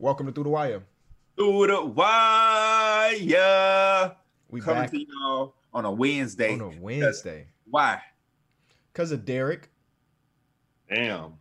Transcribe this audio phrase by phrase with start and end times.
[0.00, 0.84] Welcome to Through the Wire.
[1.36, 3.26] Through the wire.
[4.48, 6.54] We Coming back to y'all on a Wednesday.
[6.54, 7.48] on a Wednesday.
[7.68, 8.00] Why?
[8.92, 9.70] Because of Derek.
[10.88, 11.34] Damn.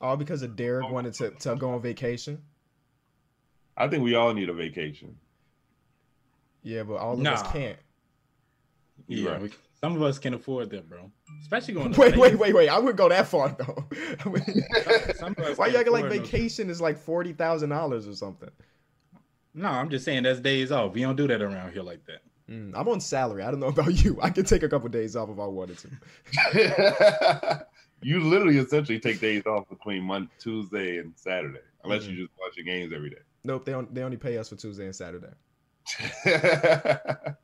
[0.00, 0.92] All because of Derek oh.
[0.92, 2.40] wanted to, to go on vacation.
[3.76, 5.16] I think we all need a vacation.
[6.62, 7.32] Yeah, but all of Nah.
[7.32, 7.78] us can't.
[9.08, 9.42] Yeah, right.
[9.42, 11.10] we, some of us can afford that, bro.
[11.42, 11.92] Especially going.
[11.92, 12.40] To Wait, wait, Vegas.
[12.40, 12.68] wait, wait.
[12.68, 13.84] I wouldn't go that far though.
[15.16, 17.70] Some of us Why can you acting like afford those- vacation is like forty thousand
[17.70, 18.50] dollars or something?
[19.54, 20.92] No, I'm just saying that's days off.
[20.92, 22.20] We don't do that around here like that.
[22.50, 23.42] Mm, I'm on salary.
[23.42, 24.18] I don't know about you.
[24.22, 27.66] I could take a couple days off if I wanted to.
[28.02, 32.10] you literally essentially take days off between Monday, Tuesday, and Saturday, unless Mhm.
[32.10, 33.16] you just watch your games every day.
[33.44, 35.32] Nope, they don't, they only pay us for Tuesday and Saturday.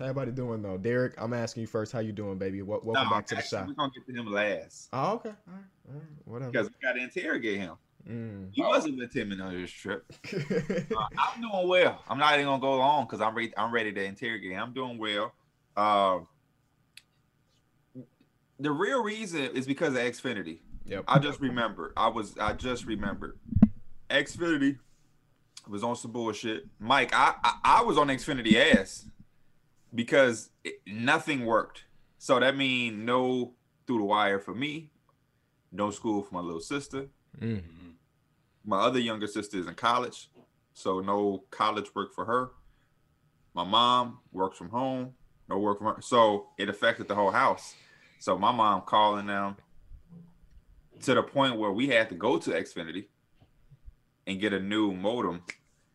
[0.00, 0.78] How everybody doing though?
[0.78, 1.92] Derek, I'm asking you first.
[1.92, 2.62] How you doing, baby?
[2.62, 3.66] Wel- welcome No, back to the shop.
[3.66, 4.88] We're gonna get to him last.
[4.94, 5.28] Oh, okay.
[5.28, 5.62] All right.
[5.88, 6.02] All right.
[6.24, 6.50] Whatever.
[6.52, 7.74] Because we gotta interrogate him.
[8.08, 8.48] Mm.
[8.50, 10.10] He wasn't with Timmy on this trip.
[10.32, 12.02] Uh, I'm doing well.
[12.08, 13.52] I'm not even gonna go long because I'm ready.
[13.58, 14.52] I'm ready to interrogate.
[14.52, 14.62] him.
[14.62, 15.34] I'm doing well.
[15.76, 16.26] Um,
[18.58, 20.60] the real reason is because of Xfinity.
[20.86, 21.04] yep.
[21.06, 21.92] I just remembered.
[21.94, 22.38] I was.
[22.38, 23.38] I just remembered.
[24.08, 24.78] Xfinity
[25.68, 26.66] was on some bullshit.
[26.78, 29.04] Mike, I I, I was on Xfinity ass
[29.94, 31.84] because it, nothing worked.
[32.18, 33.54] So that means no
[33.86, 34.90] through the wire for me,
[35.72, 37.08] no school for my little sister.
[37.40, 37.62] Mm.
[38.64, 40.30] My other younger sister is in college,
[40.74, 42.50] so no college work for her.
[43.54, 45.14] My mom works from home,
[45.48, 46.02] no work from her.
[46.02, 47.74] So it affected the whole house.
[48.20, 49.56] So my mom calling them
[51.02, 53.06] to the point where we had to go to Xfinity
[54.26, 55.42] and get a new modem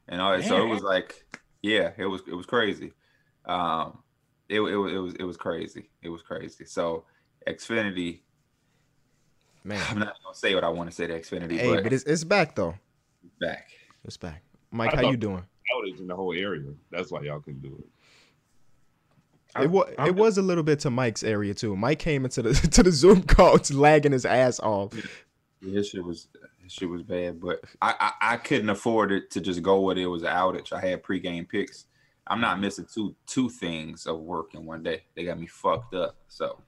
[0.07, 0.43] and all that.
[0.43, 1.25] So it was like,
[1.61, 2.93] yeah, it was it was crazy.
[3.47, 3.99] Um,
[4.49, 5.89] it, it, was- it was it was crazy.
[6.01, 6.65] It was crazy.
[6.65, 7.05] So
[7.47, 8.19] Xfinity,
[9.63, 11.93] man, I'm not gonna say what I want to say to Xfinity, Hey, but, but
[11.93, 12.75] it's it's back though.
[13.23, 13.67] it's back.
[14.03, 14.43] It's back.
[14.71, 15.43] Mike, I how you doing?
[15.73, 16.71] Outage in the whole area.
[16.91, 19.63] That's why y'all couldn't do it.
[19.63, 21.75] It was I'm- it was a little bit to Mike's area too.
[21.75, 24.93] Mike came into the to the Zoom call just lagging his ass off.
[25.61, 26.27] Yeah, his shit was
[26.61, 29.97] his shit was bad, but I, I I couldn't afford it to just go with
[29.97, 30.01] it.
[30.03, 30.73] It was an outage.
[30.73, 31.85] I had pregame picks.
[32.27, 35.03] I'm not missing two two things of work in one day.
[35.15, 36.15] They got me fucked up.
[36.27, 36.61] So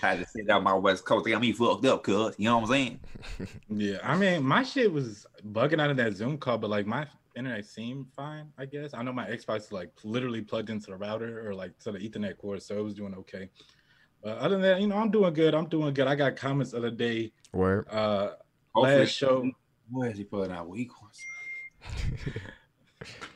[0.00, 1.24] had to sit out my West Coast.
[1.24, 3.00] They got me fucked up, cuz you know what I'm saying?
[3.68, 7.06] Yeah, I mean, my shit was bugging out of that Zoom call, but like my
[7.36, 8.50] internet seemed fine.
[8.56, 11.78] I guess I know my Xbox is like literally plugged into the router or like
[11.80, 13.50] to the Ethernet cord, so it was doing okay.
[14.22, 15.54] But other than that, you know, I'm doing good.
[15.54, 16.08] I'm doing good.
[16.08, 17.32] I got comments the other day.
[17.52, 17.88] Word.
[17.88, 18.30] Uh,
[18.74, 19.48] Hopefully, last show,
[19.90, 21.18] Where is he putting out weak ones?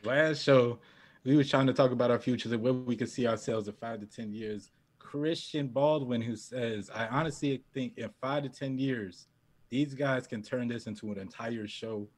[0.04, 0.78] last show,
[1.24, 3.74] we were trying to talk about our futures and where we could see ourselves in
[3.74, 4.70] five to ten years.
[4.98, 9.26] Christian Baldwin, who says, "I honestly think in five to ten years,
[9.68, 12.08] these guys can turn this into an entire show."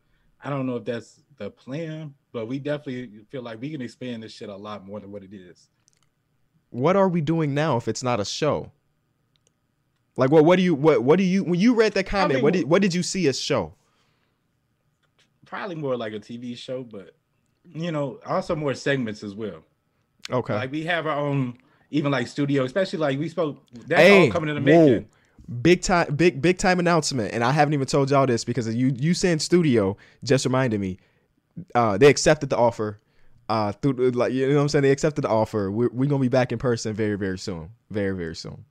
[0.43, 4.23] I don't know if that's the plan, but we definitely feel like we can expand
[4.23, 5.71] this shit a lot more than what it is.
[6.69, 8.71] What are we doing now if it's not a show?
[10.17, 12.53] Like what what do you what what do you when you read that comment, what
[12.53, 13.75] did what did you see as show?
[15.47, 17.15] Probably more like a TV show, but
[17.65, 19.63] you know, also more segments as well.
[20.31, 20.55] Okay.
[20.55, 21.59] Like we have our own,
[21.91, 23.63] even like studio, especially like we spoke.
[23.87, 25.09] That's hey, all coming in the making.
[25.61, 27.35] Big time big big time announcement.
[27.35, 30.99] And I haven't even told y'all this because you you saying studio just reminded me.
[31.75, 33.01] Uh they accepted the offer.
[33.49, 34.83] Uh through like you know what I'm saying?
[34.83, 35.71] They accepted the offer.
[35.71, 37.71] We're we're gonna be back in person very, very soon.
[37.91, 38.65] Very, very soon.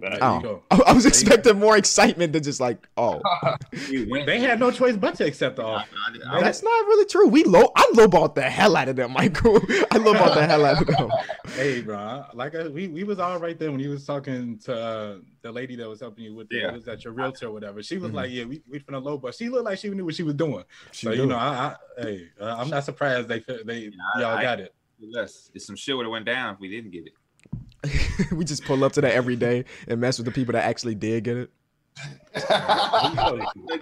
[0.00, 0.36] That- There Oh.
[0.36, 0.62] you go.
[0.70, 3.20] I, I was you expecting more excitement than just like, oh.
[3.72, 5.88] They had no choice but to accept the offer.
[5.96, 7.28] I- I- That's not really true.
[7.28, 9.56] We low I lowballed the hell out of them, Michael.
[9.90, 11.10] I lowballed the hell out of them.
[11.54, 15.16] Hey, bro, like we we was all right there when he was talking to uh,
[15.42, 16.72] the lady that was helping you with the, Yeah.
[16.72, 17.82] was that your realtor or whatever.
[17.82, 18.14] She was Mhm.
[18.14, 20.34] like, "Yeah, we we finna low, but she looked like she knew what she was
[20.34, 21.18] doing." She so do.
[21.22, 24.42] you know, I, I hey, uh, I'm not surprised they fe- they I- y'all I-
[24.42, 24.74] got it.
[24.98, 27.12] Yes, it's some shit would have went down if we didn't get it.
[28.32, 30.94] we just pull up to that every day and mess with the people that actually
[30.94, 31.50] did get it.
[32.34, 32.68] They got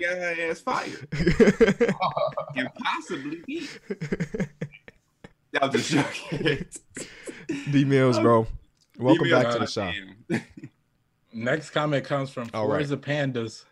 [0.00, 1.08] her ass fired
[2.56, 3.68] and possibly me.
[5.52, 6.66] That was a joke.
[7.72, 8.46] D Mills, bro.
[8.98, 9.94] Welcome back to the shop.
[11.32, 12.86] Next comment comes from All right.
[12.86, 13.64] Forza Pandas,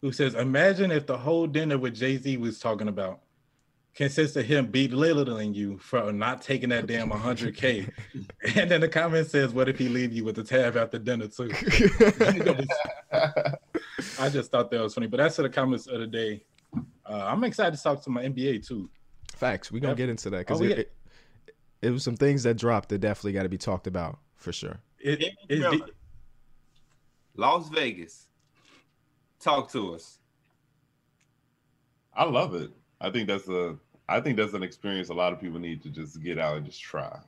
[0.00, 3.20] who says, "Imagine if the whole dinner with Jay Z was talking about."
[3.98, 7.90] Consists of him belittling you for not taking that damn 100k,
[8.56, 11.26] and then the comment says, "What if he leave you with the tab after dinner
[11.26, 11.50] too?"
[14.20, 16.44] I just thought that was funny, but that's to the comments of the day.
[17.04, 18.88] Uh, I'm excited to talk to my NBA too.
[19.34, 19.72] Facts.
[19.72, 20.92] We're gonna get into that because Oh, it, get- it,
[21.82, 24.78] it was some things that dropped that definitely got to be talked about for sure.
[25.00, 25.82] It, Yeah, it's
[27.34, 28.28] Las Vegas.
[29.40, 30.20] Talk to us.
[32.14, 32.70] I love it.
[33.00, 33.76] I think that's a
[34.08, 36.64] I think that's an experience a lot of people need to just get out and
[36.66, 37.18] just try.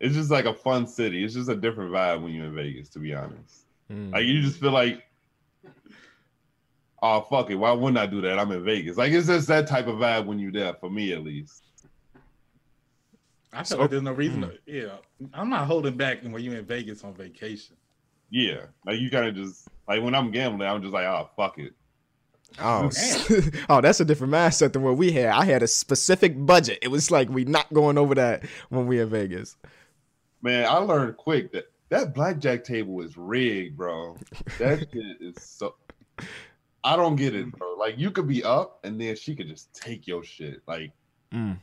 [0.00, 1.24] It's just like a fun city.
[1.24, 3.66] It's just a different vibe when you're in Vegas, to be honest.
[3.90, 4.12] Mm.
[4.12, 5.04] Like you just feel like,
[7.02, 8.38] oh fuck it, why wouldn't I do that?
[8.38, 8.96] I'm in Vegas.
[8.96, 11.62] Like it's just that type of vibe when you're there, for me at least.
[13.52, 14.50] I feel So- like there's no reason Mm.
[14.52, 14.96] to, yeah.
[15.32, 17.76] I'm not holding back when you're in Vegas on vacation.
[18.30, 18.66] Yeah.
[18.84, 21.72] Like you kind of just like when I'm gambling, I'm just like, oh fuck it.
[22.60, 22.90] Oh,
[23.68, 25.26] oh, that's a different mindset than what we had.
[25.26, 26.78] I had a specific budget.
[26.82, 29.56] It was like we not going over that when we in Vegas.
[30.42, 34.16] Man, I learned quick that that blackjack table is rigged, bro.
[34.58, 35.74] That shit is so.
[36.84, 37.74] I don't get it, bro.
[37.74, 40.60] Like you could be up and then she could just take your shit.
[40.66, 40.92] Like
[41.32, 41.58] Mm.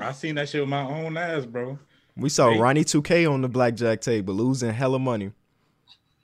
[0.00, 1.78] I seen that shit with my own eyes, bro.
[2.16, 2.58] We saw Hey.
[2.58, 5.32] Ronnie 2K on the blackjack table losing hella money.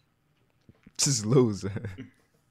[0.96, 1.70] Just losing.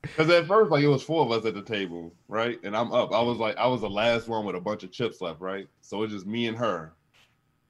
[0.02, 2.60] Because at first, like it was four of us at the table, right?
[2.64, 3.12] And I'm up.
[3.12, 5.68] I was like, I was the last one with a bunch of chips left, right?
[5.82, 6.94] So it's just me and her.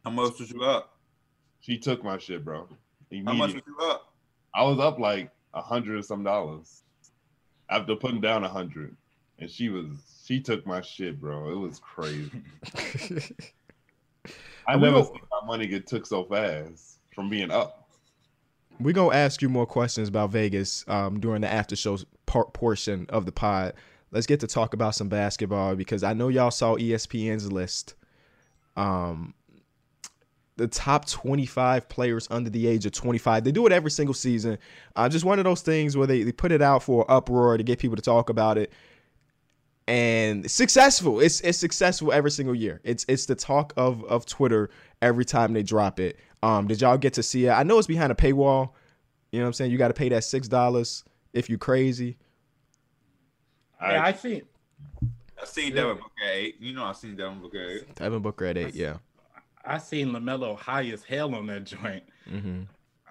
[0.06, 0.98] How much was you up?
[1.62, 2.68] She took my shit, bro.
[3.26, 3.54] How much Immediately.
[3.56, 4.14] was you up?
[4.54, 6.84] I was up like a hundred or some dollars
[7.70, 8.96] after putting down a hundred,
[9.40, 9.88] and she was
[10.26, 11.50] she took my shit, bro.
[11.52, 12.32] It was crazy.
[14.68, 17.88] I And we never go- seen my money get took so fast from being up.
[18.80, 21.98] We're going to ask you more questions about Vegas um, during the after show
[22.38, 23.74] part portion of the pod.
[24.12, 27.96] Let's get to talk about some basketball because I know y'all saw ESPN's list.
[28.76, 29.34] Um,
[30.56, 33.44] the top 25 players under the age of 25.
[33.44, 34.60] They do it every single season.
[34.96, 37.64] Uh, just one of those things where they, they put it out for uproar to
[37.64, 38.72] get people to talk about it.
[39.88, 41.20] And successful.
[41.20, 42.82] It's it's successful every single year.
[42.84, 44.70] It's it's the talk of of Twitter
[45.02, 46.20] every time they drop it.
[46.44, 47.52] Um, did y'all get to see it?
[47.52, 48.72] I know it's behind a paywall.
[49.32, 49.72] You know what I'm saying?
[49.72, 52.18] You got to pay that six dollars if you crazy.
[53.80, 54.42] I, yeah, I seen
[55.42, 56.56] I seen Devin Booker at eight.
[56.60, 57.96] You know I seen Devin Booker at eight.
[57.96, 58.76] Devin Booker at eight.
[58.76, 58.98] Yeah.
[59.64, 62.04] I seen Lamelo high as hell on that joint.
[62.28, 62.62] hmm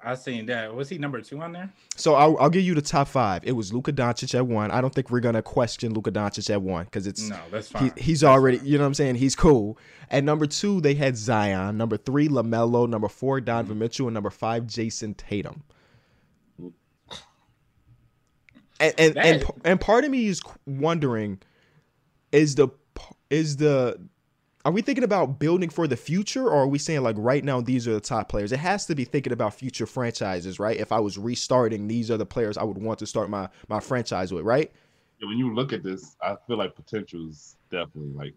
[0.05, 0.73] I seen that.
[0.73, 1.69] Was he number two on there?
[1.97, 3.43] So I'll, I'll give you the top five.
[3.45, 4.71] It was Luka Doncic at one.
[4.71, 7.75] I don't think we're gonna question Luka Doncic at one because it's No, that's he,
[7.75, 7.93] fine.
[7.97, 8.67] he's That's already fine.
[8.67, 9.17] you know what I'm saying.
[9.17, 9.77] He's cool.
[10.11, 11.77] At number two, they had Zion.
[11.77, 12.89] Number three, Lamelo.
[12.89, 15.65] Number four, Donovan Mitchell, and number five, Jayson Tatum.
[18.81, 21.41] And and and, and part of me is wondering,
[22.33, 22.69] is the
[23.31, 24.01] is the
[24.65, 27.61] are we thinking about building for the future or are we saying like right now
[27.61, 30.91] these are the top players it has to be thinking about future franchises right if
[30.93, 34.33] i was restarting these are the players i would want to start my my franchise
[34.33, 34.73] with right
[35.23, 38.35] when you look at this, I feel like potential is definitely like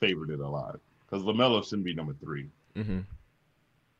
[0.00, 0.78] favored it a lot
[1.08, 3.00] because Lamelo shouldn't be number three mm-hmm.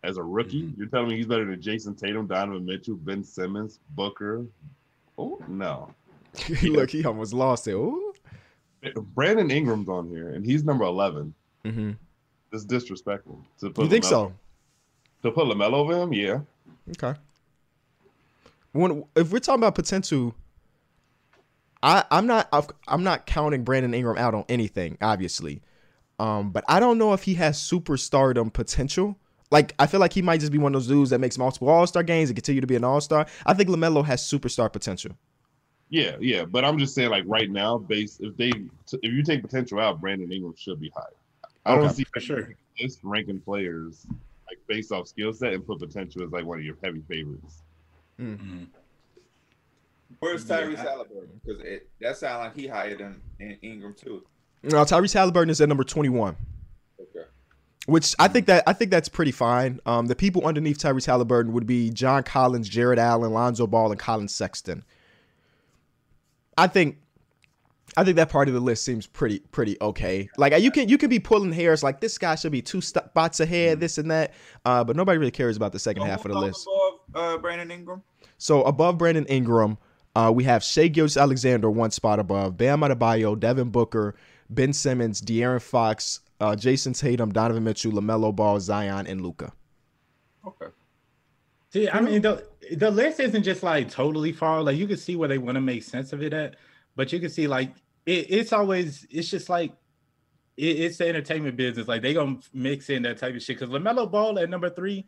[0.03, 0.75] as a rookie.
[0.77, 4.45] You're telling me he's better than Jayson Tatum, Donovan Mitchell, Ben Simmons, Booker?
[5.19, 5.91] Oh no,
[6.63, 8.13] look he almost lost it Ooh.
[9.15, 11.35] Brandon Ingram's on here and he's number eleven.
[11.65, 11.93] Mm-hmm.
[12.53, 13.85] It's disrespectful to put.
[13.85, 14.33] you think LaMelo- so
[15.23, 16.41] To put Lamelo over him, yeah.
[16.91, 17.19] okay
[18.73, 20.35] when if we're talking about potential
[21.83, 22.49] I, I'm not
[22.89, 25.63] I'm not counting Brandon Ingram out on anything, obviously.
[26.19, 29.19] Um, but I don't know if he has superstardom potential.
[29.51, 31.69] Like I feel like he might just be one of those dudes that makes multiple
[31.69, 33.27] All Star games and continue to be an All Star.
[33.45, 35.13] I think Lamelo has superstar potential.
[35.89, 38.49] Yeah, yeah, but I'm just saying, like right now, based if they
[38.93, 41.03] if you take potential out, Brandon Ingram should be high.
[41.65, 42.55] I don't see for sure.
[42.81, 44.05] this ranking players
[44.49, 47.63] like based off skill set and put potential as like one of your heavy favorites.
[48.21, 48.67] Mhm.
[50.21, 51.41] Where's Tyrese I- Halliburton?
[51.45, 51.63] Because
[52.01, 54.25] that sounds like he higher than In- Ingram too.
[54.63, 56.37] No, Tyrese Halliburton is at number 21,
[57.01, 57.27] Okay.
[57.87, 59.81] Which I think that I think that's pretty fine.
[59.87, 64.01] Um, the people underneath Tyrese Halliburton would be John Collins, Jarrett Allen, Lonzo Ball, and
[64.01, 64.85] Collin Sexton.
[66.59, 66.99] I think
[67.97, 70.29] I think that part of the list seems pretty pretty okay.
[70.37, 73.41] Like you can you can be pulling hairs like this guy should be two spots
[73.41, 74.35] ahead, this and that.
[74.65, 76.67] Uh, but nobody really cares about the second half of the list.
[76.67, 78.03] Above, uh, Brandon Ingram.
[78.39, 79.79] So above Brandon Ingram,
[80.15, 84.15] uh, we have Shai Gilgeous-Alexander one spot above, Bam Adebayo, Devin Booker,
[84.51, 89.53] Ben Simmons, De'Aaron Fox, uh, Jayson Tatum, Donovan Mitchell, Lamelo Ball, Zion, and Luka.
[90.47, 90.67] Okay.
[91.73, 94.63] See, I mean, the the list isn't just like totally far.
[94.63, 96.57] Like you can see where they want to make sense of it at,
[96.95, 97.75] but you can see like
[98.07, 99.73] it, it's always it's just like
[100.57, 101.89] it, it's the entertainment business.
[101.89, 103.59] Like they gonna mix in that type of shit.
[103.59, 105.07] Because Lamelo Ball at number three,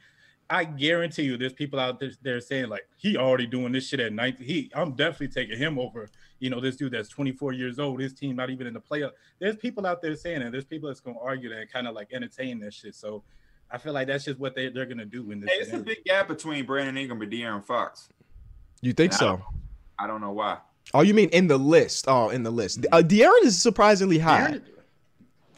[0.51, 4.01] I guarantee you, there's people out there, there saying like he already doing this shit
[4.01, 4.47] at 19.
[4.47, 6.09] He, I'm definitely taking him over.
[6.39, 8.01] You know, this dude that's 24 years old.
[8.01, 9.11] His team not even in the playoff.
[9.41, 10.51] There's people out there saying it.
[10.53, 12.95] There's people that's gonna argue that and kind of like entertain that shit.
[12.95, 13.23] So.
[13.71, 15.51] I feel like that's just what they, they're gonna do in this.
[15.51, 18.09] Hey, it's a big gap between Brandon Ingram and De'Aaron Fox.
[18.81, 19.27] You think And I so?
[19.37, 19.43] don't-
[19.99, 20.57] I don't know why.
[20.95, 22.07] Oh, you mean in the list?
[22.09, 22.87] Oh, in the list.
[22.91, 24.53] Uh, De'Aaron is surprisingly high.
[24.53, 24.63] De'Aaron-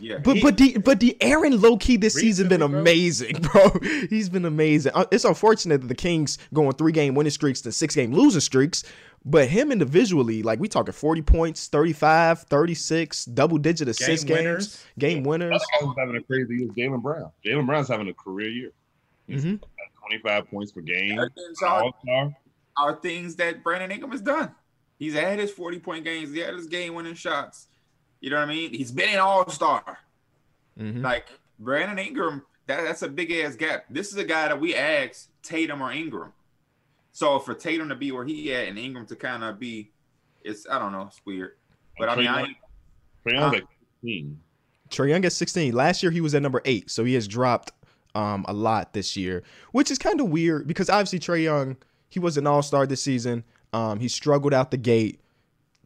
[0.00, 2.80] Yeah, But he- but the but De'Aaron low key this season been Recently, bro.
[2.80, 4.06] amazing, bro.
[4.08, 4.92] He's been amazing.
[4.94, 8.40] Uh, It's unfortunate that the Kings going three game winning streaks to six game losing
[8.40, 8.82] streaks,
[9.24, 14.44] but him individually, like we talking 40 points, 35, 36, double digit assist Game games,
[14.46, 14.84] winners.
[14.98, 15.48] game winners.
[15.50, 17.30] Another guy who's having a crazy year is Jaylen Brown.
[17.44, 18.72] Jaylen Brown's having a career year.
[19.28, 19.56] hmm
[20.08, 21.12] 25 points per game.
[21.18, 22.36] Everything's all- All star.
[22.78, 24.54] are things that Brandon Ingram has done.
[24.98, 27.68] He's had his 40 point games, he had his game winning shots.
[28.20, 28.74] You know what I mean?
[28.74, 29.98] He's been an all star.
[30.78, 31.26] hmm Like
[31.58, 33.84] Brandon Ingram, that, that's a big ass gap.
[33.90, 36.32] This is a guy that we asked Tatum or Ingram.
[37.12, 39.90] So for Tatum to be where he at and Ingram to kind of be,
[40.42, 41.52] it's I don't know, it's weird.
[41.98, 42.56] But I mean, I ain't,
[43.26, 43.66] Trae Young's like
[44.02, 44.40] 15.
[44.90, 45.74] Trae Young at 16.
[45.74, 47.72] Last year he was at number eight, so he has dropped
[48.14, 51.76] um a lot this year, which is kind of weird because obviously Trae Young
[52.10, 53.44] he was an All Star this season.
[53.72, 55.20] Um, he struggled out the gate.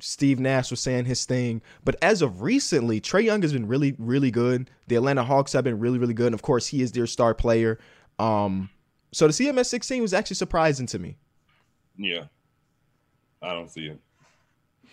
[0.01, 3.95] Steve Nash was saying his thing, but as of recently, Trae Young has been really,
[3.99, 4.71] really good.
[4.89, 7.35] The Atlanta Hawks have been really, really good, and of course, he is their star
[7.35, 7.79] player.
[8.19, 8.71] Um,
[9.13, 11.17] so to see him at 16 was actually surprising to me.
[11.97, 12.25] Yeah.
[13.41, 14.01] I don't see it.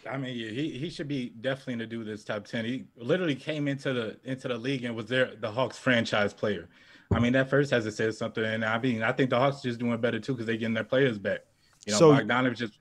[0.09, 2.65] I mean, yeah, he he should be definitely to do this top ten.
[2.65, 6.69] He literally came into the into the league and was there the Hawks franchise player.
[7.13, 9.61] I mean, that first has to say something, and I mean, I think the Hawks
[9.61, 11.41] just doing better too because they're getting their players back.
[11.85, 12.73] You know, So- Bogdanovic just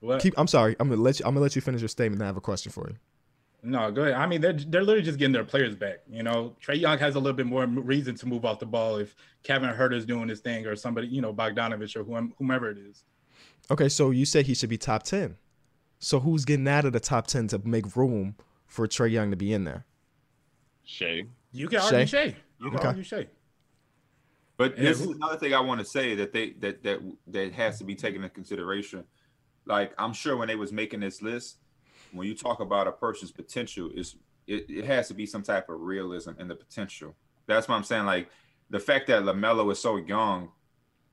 [0.00, 0.20] what?
[0.20, 1.26] Keep, I'm sorry, I'm gonna let you.
[1.26, 2.20] I'm gonna let you finish your statement.
[2.20, 2.96] And I have a question for you.
[3.62, 4.14] No, go ahead.
[4.14, 5.98] I mean, they're they're literally just getting their players back.
[6.08, 8.96] You know, Trae Young has a little bit more reason to move off the ball
[8.96, 12.78] if Kevin Huerter's doing his thing or somebody, you know, Bogdanovic or whom, whomever it
[12.78, 13.04] is.
[13.70, 15.36] Okay, so you said he should be top 10.
[15.98, 18.36] So who's getting out of the top 10 to make room
[18.66, 19.84] for Trae Young to be in there?
[20.84, 21.24] Shai.
[21.52, 22.04] You can argue Shai?
[22.04, 22.36] Shai.
[22.60, 22.86] You can Okay.
[22.88, 23.26] argue Shai.
[24.56, 27.00] But Yeah, this who- is another thing I want to say that they that that
[27.26, 29.04] that has to be taken into consideration.
[29.66, 31.58] Like I'm sure when they was making this list,
[32.12, 35.68] when you talk about a person's potential, is it, it has to be some type
[35.68, 37.14] of realism in the potential.
[37.46, 38.06] That's what I'm saying.
[38.06, 38.28] Like
[38.70, 40.50] the fact that Lamelo is so young,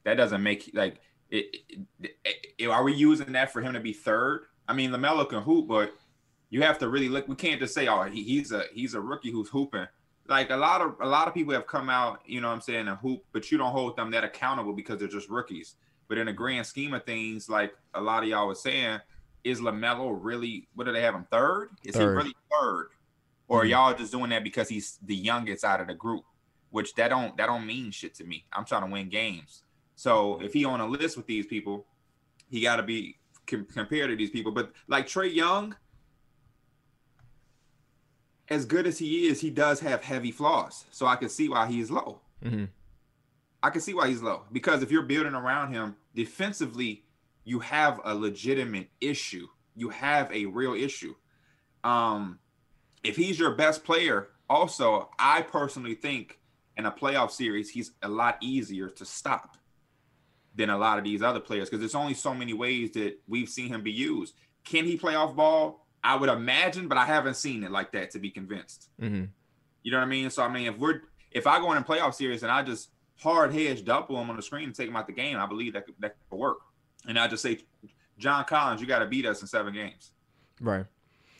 [0.04, 2.16] that doesn't make like it, it,
[2.60, 4.46] it- Are we using that for him to be third?
[4.68, 5.94] I mean, Lamelo can hoop, but
[6.50, 7.28] you have to really look.
[7.28, 9.88] We can't just say, "Oh, he, he's a he's a rookie who's hooping."
[10.28, 12.62] like a lot of a lot of people have come out, you know what I'm
[12.62, 15.76] saying, and hoop, but you don't hold them that accountable because they're just rookies.
[16.14, 19.00] But in the grand scheme of things, like a lot of y'all was saying,
[19.44, 21.70] is LaMelo really what do they have him third?
[21.84, 22.02] Is Third.
[22.12, 22.90] he really third?
[23.48, 23.70] Or Mhm.
[23.70, 26.24] y'all just doing that because he's the youngest out of the group,
[26.70, 28.46] which that don't that don't mean shit to me.
[28.54, 29.64] I'm trying to win games.
[29.96, 31.88] So if he on a list with these people,
[32.48, 33.18] he got to be
[33.48, 34.52] com- compared to these people.
[34.52, 35.76] But like Trae Young,
[38.50, 40.86] as good as he is, he does have heavy flaws.
[40.92, 42.22] So I can see why he's low.
[42.44, 42.66] hmm
[43.66, 47.06] I can see why he's low because if you're building around him defensively,
[47.44, 49.48] you have a legitimate issue.
[49.76, 51.16] You have a real issue.
[51.84, 52.40] Um,
[53.04, 56.40] if he's your best player, also, I personally think
[56.78, 59.58] in a playoff series, he's a lot easier to stop
[60.56, 63.50] than a lot of these other players because there's only so many ways that we've
[63.50, 64.36] seen him be used.
[64.64, 65.88] Can he play off ball?
[66.04, 68.90] I would imagine, but I haven't seen it like that to be convinced.
[69.00, 69.26] hmm
[69.84, 70.30] You know what I mean?
[70.30, 71.02] So I mean, if we're
[71.32, 72.90] if I go in a playoff series and I just
[73.20, 75.74] hard hedge double him on the screen and take him out the game, I believe
[75.74, 76.58] that could, that could work.
[77.08, 77.60] And I just say,
[78.18, 80.12] John Collins, you got to beat us in seven games.
[80.62, 80.86] Right.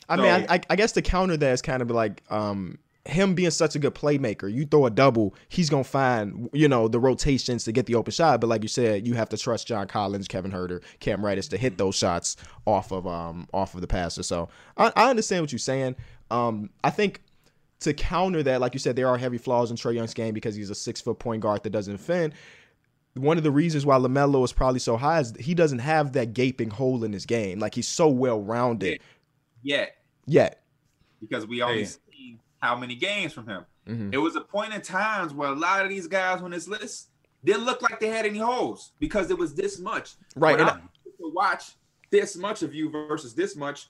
[0.10, 3.36] I So- mean, I, I, guess the counter there is kind of like um, him
[3.36, 4.52] being such a good playmaker.
[4.52, 8.12] You throw a double, he's gonna find you know the rotations to get the open
[8.12, 8.42] shot.
[8.42, 11.58] But like you said, you have to trust John Collins, Kevin Huerter, Cam Reddish to
[11.58, 14.24] hit those shots off of um off of the passer.
[14.24, 15.96] So I, I understand what you're saying.
[16.32, 17.22] Um, I think
[17.84, 20.56] to counter that, like you said, there are heavy flaws in Trae Young's game because
[20.56, 22.34] he's a six foot point guard that doesn't defend.
[23.16, 26.34] One of the reasons why Lamelo is probably so high is he doesn't have that
[26.34, 27.60] gaping hole in his game.
[27.60, 29.02] Like he's so well rounded.
[29.62, 30.64] Yet, Yet.
[31.22, 31.86] because we only Hey.
[31.86, 33.66] see how many games from him.
[33.86, 36.68] hmm It was a point in times where a lot of these guys on this
[36.68, 37.10] list
[37.46, 40.16] didn't look like they had any holes because it was this much.
[40.36, 40.58] Right.
[40.58, 40.74] When And I
[41.20, 41.74] to watch
[42.10, 43.90] this much of you versus this much,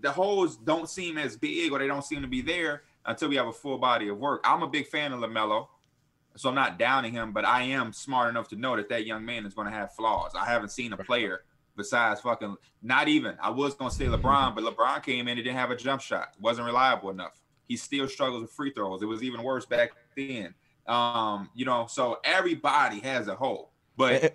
[0.00, 3.36] the holes don't seem as big or they don't seem to be there until we
[3.36, 4.42] have a full body of work.
[4.44, 5.66] I'm a big fan of Lamelo,
[6.36, 9.24] so I'm not downing him, but I am smart enough to know that that young
[9.24, 10.32] man is going to have flaws.
[10.38, 11.42] I haven't seen a player
[11.76, 13.36] besides fucking not even.
[13.42, 16.02] I was going to say LeBron, but LeBron came in and didn't have a jump
[16.02, 16.34] shot.
[16.38, 17.40] wasn't reliable enough.
[17.66, 19.02] He still struggles with free throws.
[19.02, 20.54] It was even worse back then.
[20.86, 24.28] Um, you know, so everybody has a hole, but Eh,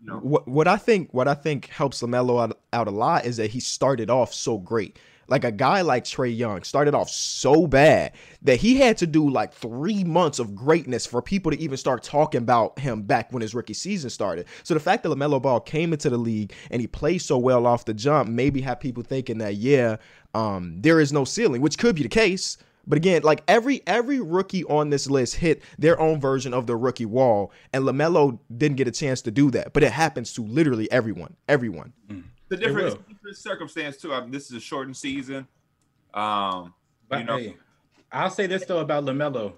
[0.00, 3.24] you know, what what I think what I think helps Lamelo out, out a lot
[3.24, 4.98] is that he started off so great.
[5.28, 8.12] Like a guy like Trae Young started off so bad
[8.42, 12.02] that he had to do like three months of greatness for people to even start
[12.02, 14.46] talking about him back when his rookie season started.
[14.62, 17.66] So the fact that LaMelo Ball came into the league and he played so well
[17.66, 19.96] off the jump maybe have people thinking that, yeah,
[20.34, 22.58] um, there is no ceiling, which could be the case.
[22.86, 26.76] But again, like every every rookie on this list hit their own version of the
[26.76, 29.72] rookie wall, and Lamelo didn't get a chance to do that.
[29.72, 31.94] But it happens to literally everyone, everyone.
[32.56, 32.98] The different,
[33.36, 34.12] circumstance too.
[34.12, 35.46] I mean, this is a shortened season.
[36.12, 36.74] Um,
[37.08, 37.56] But you know, hey,
[38.12, 39.54] I'll say this though about Lamelo.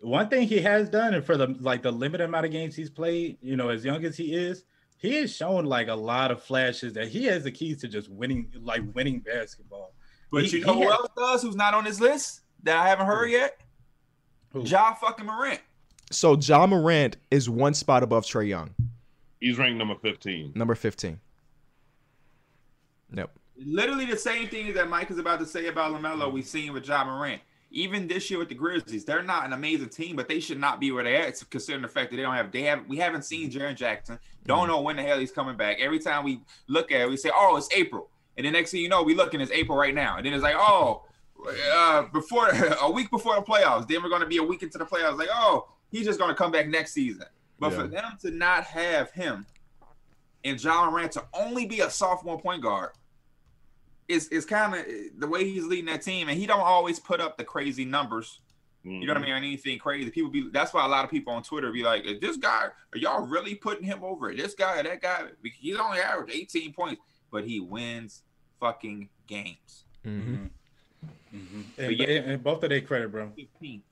[0.00, 2.90] One thing he has done, and for the like the limited amount of games he's
[2.90, 4.64] played, you know, as young as he is,
[4.98, 8.08] he has shown like a lot of flashes that he has the keys to just
[8.10, 9.94] winning, like winning basketball.
[10.30, 11.42] but he- you know who had- else does?
[11.42, 13.60] Who's not on this list that I haven't heard yet?
[14.50, 14.64] Who?
[14.64, 15.60] Ja fucking Morant.
[16.10, 18.74] So Ja Morant is one spot above Trae Young,
[19.40, 20.52] He's ranked number 15.
[20.54, 21.20] number fifteen.
[23.10, 23.30] Nope.
[23.56, 26.32] Literally the same thing that Mike is about to say about Lamelo.
[26.32, 27.40] We've seen with Ja Morant.
[27.70, 30.78] Even this year with the Grizzlies, they're not an amazing team, but they should not
[30.78, 32.52] be where they're at, considering the fact that they don't have.
[32.52, 32.86] They have.
[32.86, 34.18] We haven't seen Jaren Jackson.
[34.46, 35.78] Don't know when the hell he's coming back.
[35.80, 38.80] Every time we look at it, we say, "Oh, it's April," and the next thing
[38.80, 41.02] you know, we look and it's April right now, and then it's like, "Oh,
[41.72, 42.48] uh, before
[42.80, 45.18] a week before the playoffs." Then we're going to be a week into the playoffs.
[45.18, 47.26] Like, "Oh, he's just going to come back next season."
[47.58, 49.46] But for them to not have him
[50.44, 52.90] and Ja Morant to only be a sophomore point guard
[54.08, 54.84] is is kind of
[55.18, 58.40] the way he's leading that team, and he don't always put up the crazy numbers.
[58.86, 59.32] You know what I mean?
[59.32, 60.10] Or anything crazy.
[60.10, 62.66] People be that's why a lot of people on Twitter be like, "Is this guy?
[62.92, 64.34] Are y'all really putting him over?
[64.34, 65.22] This guy, or that guy?
[65.42, 68.24] He's only averaged 18 points, but he wins
[68.60, 69.84] fucking games.
[70.04, 70.34] Mm-hmm.
[71.34, 71.60] Mm-hmm.
[71.78, 72.06] And, yeah.
[72.06, 73.32] and both of their credit, bro.
[73.34, 73.82] 15.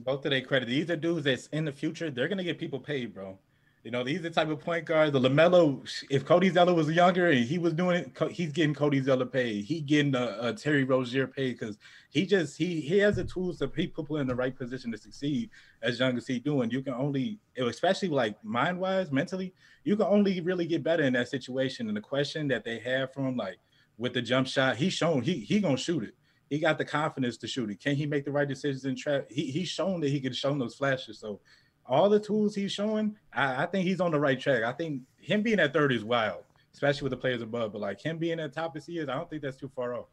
[0.00, 0.66] Both of their credit.
[0.66, 2.10] These are dudes that's in the future.
[2.10, 3.38] They're gonna get people paid, bro.
[3.84, 5.12] You know, these are the type of point guards.
[5.12, 5.88] The Lamelo.
[6.10, 9.64] If Cody Zeller was younger and he was doing it, he's getting Cody Zeller paid.
[9.64, 11.78] He getting a, a Terry Rozier paid because
[12.10, 14.98] he just he he has the tools to put people in the right position to
[14.98, 15.50] succeed.
[15.80, 19.54] As young as he doing, you can only, especially like mind wise, mentally,
[19.84, 21.86] you can only really get better in that situation.
[21.86, 23.58] And the question that they have from like
[23.96, 26.14] with the jump shot, he's shown he he gonna shoot it.
[26.50, 27.80] He got the confidence to shoot it.
[27.80, 29.26] Can he make the right decisions in trap?
[29.30, 31.20] He he's shown that he can show those flashes.
[31.20, 31.40] So
[31.88, 34.62] all the tools he's showing, I, I think he's on the right track.
[34.62, 37.72] I think him being at third is wild, especially with the players above.
[37.72, 39.94] But like him being at top as he is, I don't think that's too far
[39.94, 40.06] off.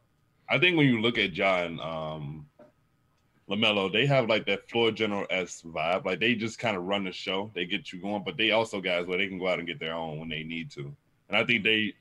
[0.48, 2.46] I think when you look at Ja um,
[3.50, 6.04] Lamelo, they have like that floor general s vibe.
[6.04, 7.50] Like they just kind of run the show.
[7.54, 9.78] They get you going, but they also guys where they can go out and get
[9.78, 10.94] their own when they need to.
[11.28, 11.94] And I think they,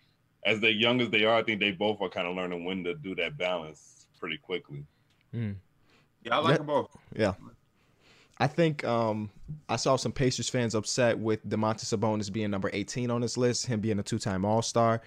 [0.46, 2.84] as they young as they are, I think they both are kind of learning when
[2.84, 4.86] to do that balance pretty quickly.
[5.34, 5.52] Yeah,
[6.32, 6.58] I like Yeah.
[6.58, 6.98] them both.
[7.16, 7.34] Yeah.
[8.38, 9.30] I think um,
[9.69, 13.67] I saw some Pacers fans upset with Domantas Sabonis being number 18 on this list,
[13.67, 15.02] him being a two-time All-Star.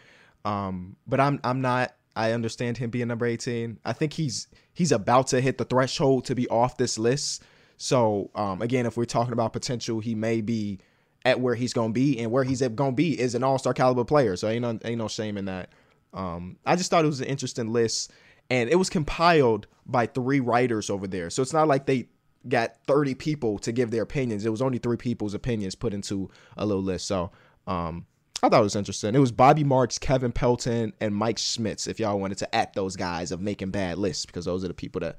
[0.45, 1.95] Um, but I'm I'm not.
[2.17, 3.79] I understand him being number 18.
[3.85, 7.43] I think he's he's about to hit the threshold to be off this list.
[7.77, 10.79] So um, again, if we're talking about potential, he may be
[11.25, 14.37] at where he's gonna be, and where he's gonna be is an All-Star caliber player.
[14.37, 15.71] So ain't no ain't no shame in that.
[16.15, 18.11] Um, I just thought it was an interesting list,
[18.49, 21.29] and it was compiled by three writers over there.
[21.29, 22.09] So it's not like they
[22.47, 24.45] got 30 people to give their opinions.
[24.45, 27.07] It was only three people's opinions put into a little list.
[27.07, 27.31] So
[27.67, 28.07] um,
[28.43, 29.15] I thought it was interesting.
[29.15, 31.87] It was Bobby Marks, Kevin Pelton, and Mike Schmitz.
[31.87, 34.75] If y'all wanted to act those guys of making bad lists, because those are the
[34.75, 35.17] people that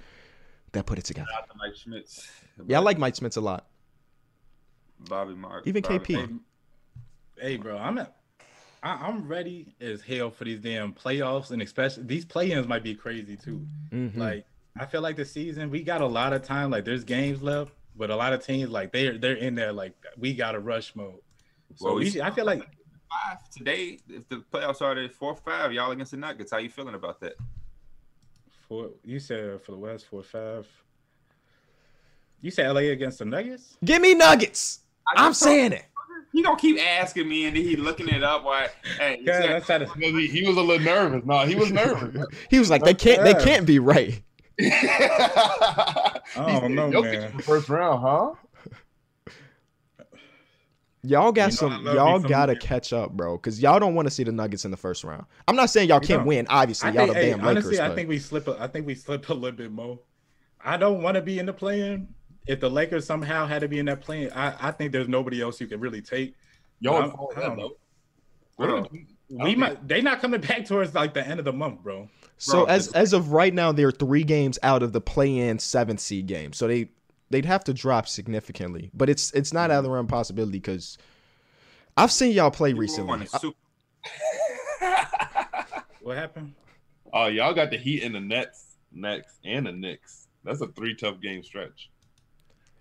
[0.71, 1.27] that put it together.
[1.33, 2.29] Not the Mike Schmitz.
[2.67, 3.65] Yeah, I like Mike Schmitz a lot.
[4.99, 6.39] Bobby Marks, Even Bobby- KP.
[7.39, 8.15] Hey, bro, I'm at,
[8.83, 12.95] I, I'm ready as hell for these damn playoffs, and especially these play-ins might be
[12.95, 13.65] crazy too.
[13.91, 14.17] Mhm.
[14.17, 14.45] Like
[14.79, 16.71] I feel like the season we got a lot of time.
[16.71, 19.93] Like there's games left, but a lot of teams like they're they're in there like
[20.17, 21.19] we got a rush mode.
[21.75, 22.67] So Well, we we, I feel like
[23.09, 23.97] Five today.
[24.07, 26.51] If the playoffs started four five, y'all against the Nuggets.
[26.51, 27.33] How you feeling about that?
[28.69, 30.67] for you said for the West four five.
[32.41, 33.77] You said LA against the Nuggets?
[33.83, 34.81] Give me Nuggets.
[35.07, 35.85] I I'm saying it.
[36.31, 38.45] He gonna keep asking me, and then he looking it up.
[38.45, 38.69] Why?
[38.97, 41.25] Hey, Yeah, that's how the, Because he, he was a little nervous.
[41.25, 42.25] No, he was nervous.
[42.49, 44.21] He was like, they can't, they can't be right.
[44.61, 47.37] I don't know, man.
[47.39, 48.31] First round, huh?
[51.01, 51.85] Y'all got You know, some.
[51.85, 54.75] Y'all gotta catch up, bro, because y'all don't want to see the Nuggets in the
[54.77, 55.23] first round.
[55.47, 56.27] I'm not saying y'all We can't don't.
[56.27, 56.45] win.
[56.49, 57.91] Obviously, I y'all think, the hey, damn honestly, Lakers.
[57.91, 58.47] I think we slip.
[58.49, 59.99] A, I think we slip a little bit more.
[60.63, 62.09] I don't want to be in the play-in.
[62.47, 65.41] If the Lakers somehow had to be in that play-in, I, I think there's nobody
[65.41, 66.35] else you can really take.
[66.81, 67.63] Y'all, I'm- call I that, don't though.
[67.63, 67.71] know.
[68.57, 68.77] What Bro.
[68.79, 69.87] are we- We might.
[69.87, 72.09] They not coming back towards like the end of the month, bro.
[72.39, 75.99] So Bro, as as of right now, they're three games out of the play-in seventh
[75.99, 76.53] seed game.
[76.53, 76.89] So they
[77.29, 80.97] they'd have to drop significantly, but it's it's not out of the realm possibility because
[81.97, 83.25] I've seen y'all play People recently.
[83.25, 83.57] super-
[86.01, 86.53] What happened?
[87.13, 90.27] Oh, y'all got the Heat and the Nets next, and the Knicks.
[90.45, 91.89] That's a three tough game stretch.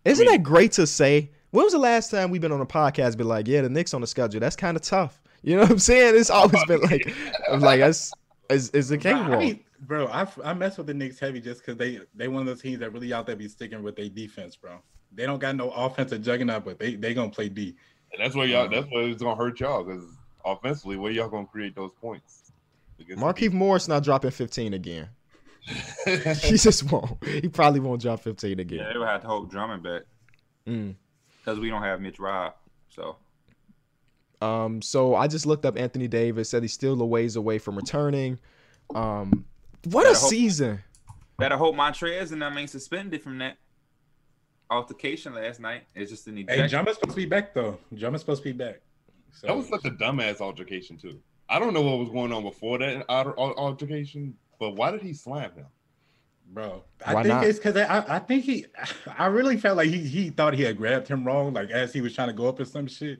[0.04, 1.32] Isn't mean- that great to say?
[1.50, 3.18] When was the last time we've been on a podcast?
[3.18, 4.38] Be like, yeah, the Knicks on the schedule.
[4.38, 5.20] That's kind of tough.
[5.42, 6.14] You know what I'm saying?
[6.16, 7.14] It's always oh, been like,
[7.58, 8.12] like, that's
[8.50, 9.38] is is a Bro, I cakewalk.
[9.40, 12.46] mean, bro, I, I mess with the Knicks heavy just because they they one of
[12.46, 14.78] those teams that really out there be sticking with their defense, bro.
[15.12, 17.76] They don't got no offensive juggernaut, but they they gonna play D.
[18.12, 18.68] And that's where y'all.
[18.68, 20.04] That's what it's gonna hurt y'all because
[20.44, 22.52] offensively, where y'all gonna create those points?
[23.00, 25.08] Against the Markieff Morris not dropping 15 again.
[26.06, 27.22] he just won't.
[27.24, 28.78] He probably won't drop 15 again.
[28.78, 28.92] Yeah, again.
[28.94, 30.02] they would have to hold Drummond back
[30.66, 30.94] Mm.
[31.38, 32.54] because we don't have Mitch Rob.
[32.88, 33.16] So
[34.40, 36.48] Um, so I just looked up Anthony Davis.
[36.50, 38.38] Said he's still a ways away from returning.
[38.94, 39.44] Um,
[39.84, 40.80] what a hope- season!
[41.38, 43.56] better hope Montrez and them ain't suspended from that
[44.70, 45.84] altercation last night.
[45.94, 46.68] It's just an Hey, ejection.
[46.70, 47.78] Drummond's supposed to be back though.
[47.94, 48.80] Drummond's supposed to be back.
[49.32, 51.20] So, That was such a dumbass altercation too.
[51.48, 55.02] I don't know what was going on before that al- al- altercation, but why did
[55.02, 55.66] he slam him?
[56.50, 56.82] bro.
[57.04, 57.44] I Why think not?
[57.44, 58.64] it's because I, I think he,
[59.18, 62.00] I really felt like he he thought he had grabbed him wrong, like as he
[62.00, 63.18] was trying to go up or some shit.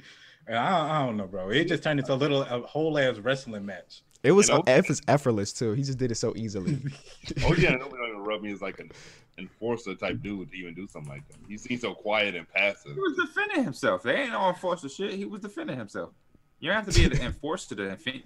[0.48, 1.50] And I, I don't know, bro.
[1.50, 4.02] It just turned into a little a whole ass wrestling match.
[4.22, 4.62] It was You know?
[4.66, 5.72] it was effortless too.
[5.72, 6.78] He just did it so easily.
[7.44, 8.90] Oh yeah, nobody don't even rub me as like an
[9.38, 11.36] enforcer type dude to even do something like that.
[11.46, 12.94] He seems so quiet and passive.
[12.94, 14.02] He was defending himself.
[14.02, 15.12] They ain't no enforcer shit.
[15.14, 16.10] He was defending himself.
[16.58, 18.22] You don't have to be an enforcer to defend,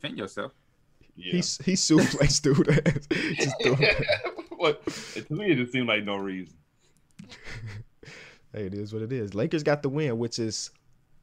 [0.00, 0.52] defend yourself.
[1.16, 1.32] Yeah.
[1.32, 3.06] He he suplexed dude ass.
[3.44, 4.04] Just threw him.
[4.60, 4.86] but
[5.26, 6.54] to me, it just seemed like no reason.
[8.52, 9.34] Hey, it is what it is.
[9.34, 10.70] Lakers got the win, which is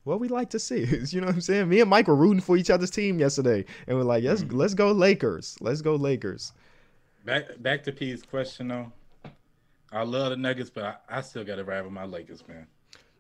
[0.06, 0.78] what we like to see.
[0.78, 1.68] Is, you know what I'm saying?
[1.68, 4.56] Me and Mike were rooting for each other's team yesterday, and we're like, let's hmm.
[4.56, 5.58] let's go Lakers.
[5.60, 6.54] Let's go Lakers.
[7.26, 8.92] Back back to P's question though.
[9.92, 12.68] I love the Nuggets, but I, I still got to ride with my Lakers, man.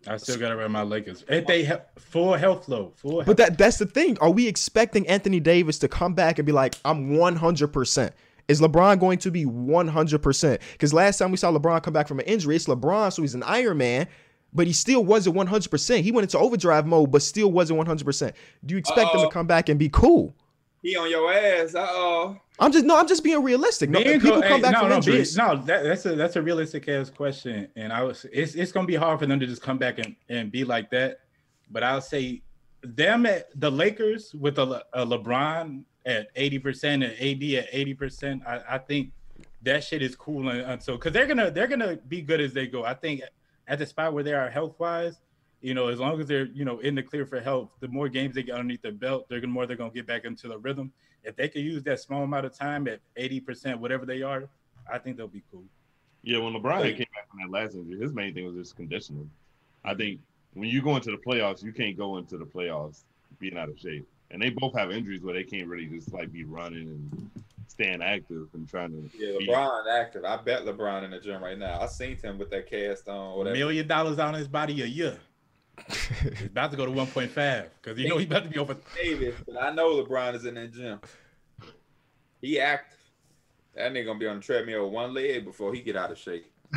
[0.07, 1.23] I still got to ride my Lakers.
[1.27, 3.23] If they have full health load, full.
[3.23, 4.17] But that that's the thing.
[4.19, 8.11] Are we expecting Anthony Davis to come back and be like, I'm 100%?
[8.47, 10.59] Is LeBron going to be 100%?
[10.73, 13.33] Because last time we saw LeBron come back from an injury, it's LeBron, so he's
[13.33, 14.07] an Iron Man,
[14.55, 16.01] but he still wasn't 100%.
[16.01, 18.33] He went into overdrive mode, but still wasn't 100%.
[18.65, 19.25] Do you expect him Uh-oh.
[19.25, 20.33] to come back and be cool?
[20.81, 21.73] He on your ass.
[21.73, 22.37] Uh oh.
[22.59, 23.89] I'm just no, I'm just being realistic.
[23.89, 25.35] No, Being people co- come hey, back no, from no, injuries.
[25.35, 28.85] no, that, that's a that's a realistic ass question, and I was it's it's gonna
[28.85, 31.21] be hard for them to just come back and, and be like that.
[31.71, 32.43] But I'll say
[32.83, 37.95] them at the Lakers with a, a LeBron at eighty percent and AD at eighty
[37.95, 38.43] percent.
[38.45, 39.11] I, I think
[39.63, 42.67] that shit is cool and, until because they're gonna they're gonna be good as they
[42.67, 42.85] go.
[42.85, 43.21] I think
[43.67, 45.19] at the spot where they are health wise.
[45.61, 48.09] You know, as long as they're you know in the clear for health, the more
[48.09, 50.57] games they get underneath their belt, they're gonna more they're gonna get back into the
[50.57, 50.91] rhythm
[51.25, 54.47] if they could use that small amount of time at 80%, whatever they are,
[54.91, 55.63] I think they'll be cool.
[56.21, 58.75] Yeah, when LeBron had came back from that last injury, his main thing was just
[58.75, 59.29] conditioning.
[59.83, 60.19] I think
[60.53, 63.01] when you go into the playoffs, you can't go into the playoffs
[63.39, 64.07] being out of shape.
[64.31, 67.31] And they both have injuries where they can't really just like be running and
[67.75, 69.09] staying active and trying to.
[69.17, 70.23] Yeah, be- LeBron active.
[70.25, 71.79] I bet LeBron in the gym right now.
[71.81, 73.33] I seen him with that cast on.
[73.33, 73.55] A Whatever.
[73.55, 75.17] million dollars on his body a year.
[75.89, 78.77] He's about to go to 1.5 because you know he's about to be over.
[78.95, 80.99] Davis, but I know LeBron is in that gym.
[82.41, 82.97] He active.
[83.75, 86.17] That nigga gonna be on the treadmill with one leg before he get out of
[86.17, 86.49] shape.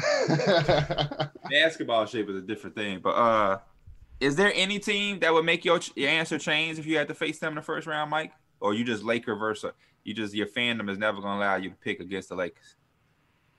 [1.51, 3.59] Basketball shape is a different thing, but uh,
[4.19, 7.15] is there any team that would make your your answer change if you had to
[7.15, 8.33] face them in the first round, Mike?
[8.61, 9.71] Or you just Laker versus
[10.09, 12.75] you just your fandom is never gonna allow you to pick against the Lakers?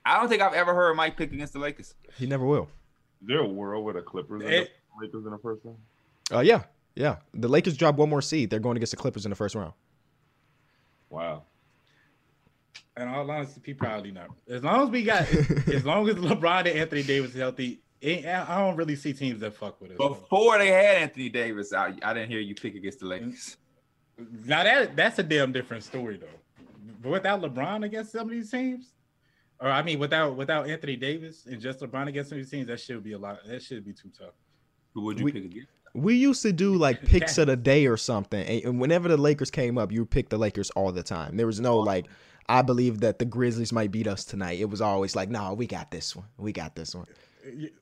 [0.04, 1.94] I don't think I've ever heard Mike pick against the Lakers.
[2.18, 2.68] he never will.
[3.22, 5.78] Is there a world where the Clippers and It- the Lakers in the first round?
[6.32, 7.16] Uh, yeah, yeah.
[7.34, 8.50] The Lakers drop one more seed.
[8.50, 9.72] They're going against the Clippers in the first round.
[11.08, 11.42] Wow.
[12.96, 14.28] And all honesty, he probably not.
[14.48, 15.22] As long as we got,
[15.68, 19.40] as long as LeBron and Anthony Davis is healthy, it, I don't really see teams
[19.40, 19.96] that fuck with us.
[19.98, 23.56] Before they had Anthony Davis out, I didn't hear you pick against the Lakers.
[24.44, 26.26] Now that that's a damn different story though.
[27.02, 28.94] But without LeBron against some of these teams,
[29.60, 32.66] or I mean without without Anthony Davis and just LeBron against some of these teams,
[32.68, 33.38] that should be a lot.
[33.46, 34.34] That should be too tough.
[34.94, 35.68] Who would you We- pick against?
[35.92, 39.16] We used to do like picks of the day or something, and and whenever the
[39.16, 41.36] Lakers came up, you pick the Lakers all the time.
[41.36, 42.06] There was no like,
[42.48, 44.60] I believe that the Grizzlies might beat us tonight.
[44.60, 46.26] It was always like, no, we got this one.
[46.38, 47.06] We got this one.
[47.44, 47.72] it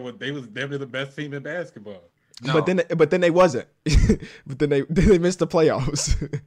[0.00, 2.02] was, they was definitely the best team in basketball.
[2.42, 2.52] No.
[2.54, 3.68] But then, but then they wasn't.
[4.46, 6.40] but then they then they missed the playoffs.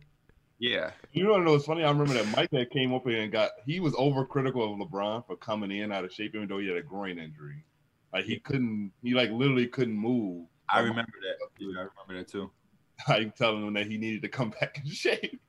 [0.62, 1.84] Yeah, You know what was funny?
[1.84, 5.26] I remember that Mike that came up here and got he was overcritical of LeBron
[5.26, 7.66] for coming in out of shape, even though he had a groin injury.
[8.14, 10.46] Like he couldn't, he like literally couldn't move.
[10.70, 11.48] I remember that.
[11.58, 12.52] Yeah, I remember that too.
[13.10, 15.42] Like telling him that he needed to come back in shape.